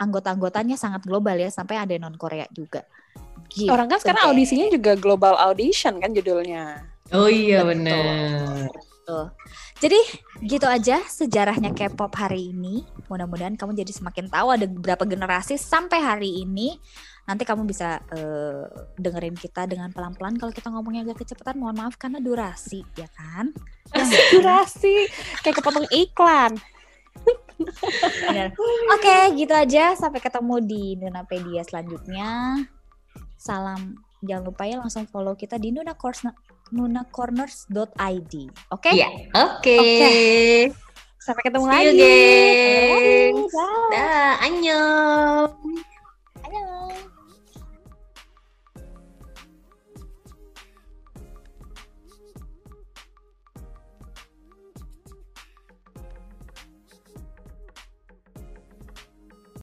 anggota-anggotanya 0.00 0.80
sangat 0.80 1.04
global 1.04 1.36
ya, 1.36 1.52
sampai 1.52 1.76
ada 1.76 1.92
non 2.00 2.16
Korea 2.16 2.48
juga. 2.48 2.88
Gitu. 3.52 3.68
Orang 3.68 3.92
kan 3.92 4.00
sekarang 4.00 4.32
audisinya 4.32 4.64
juga 4.72 4.96
global 4.96 5.36
audition 5.36 6.00
kan 6.00 6.16
judulnya. 6.16 6.87
Oh 7.12 7.28
iya 7.28 7.64
benar. 7.64 8.68
Jadi 9.78 10.00
gitu 10.44 10.66
aja 10.68 11.00
sejarahnya 11.06 11.72
K-pop 11.72 12.12
hari 12.18 12.52
ini. 12.52 12.84
Mudah-mudahan 13.06 13.54
kamu 13.54 13.78
jadi 13.78 13.92
semakin 13.94 14.26
tahu 14.28 14.48
ada 14.52 14.66
beberapa 14.66 15.06
generasi 15.06 15.56
sampai 15.56 16.02
hari 16.02 16.42
ini. 16.42 16.76
Nanti 17.24 17.44
kamu 17.46 17.64
bisa 17.68 18.00
uh, 18.12 18.64
dengerin 18.98 19.36
kita 19.38 19.64
dengan 19.70 19.94
pelan-pelan. 19.94 20.36
Kalau 20.36 20.52
kita 20.52 20.68
ngomongnya 20.72 21.06
agak 21.08 21.24
kecepatan, 21.24 21.60
mohon 21.60 21.76
maaf 21.76 21.96
karena 22.00 22.18
durasi, 22.18 22.82
ya 22.96 23.08
kan? 23.12 23.52
Ya, 23.92 24.04
durasi 24.34 25.06
kayak 25.44 25.60
kepotong 25.60 25.86
iklan. 25.92 26.56
Oke, 27.58 28.98
okay, 28.98 29.22
gitu 29.36 29.54
aja. 29.54 29.94
Sampai 29.94 30.18
ketemu 30.20 30.56
di 30.64 30.82
Nunapedia 30.98 31.62
selanjutnya. 31.64 32.64
Salam 33.38 34.08
jangan 34.22 34.50
lupa 34.50 34.66
ya 34.66 34.82
langsung 34.82 35.06
follow 35.06 35.38
kita 35.38 35.62
di 35.62 35.70
Nuna 35.70 35.94
Course 35.94 36.26
nunacorners.id. 36.72 38.34
Oke? 38.70 38.80
Okay? 38.80 38.92
Iya. 38.98 39.08
Oke. 39.32 39.62
Okay. 39.62 39.78
Okay. 39.78 40.58
Sampai 41.18 41.42
ketemu 41.44 41.64
See 41.68 41.72
lagi. 41.76 41.88
You, 41.88 41.96
gengs. 41.98 43.54
Dah, 43.92 44.32
annyeong. 44.40 45.52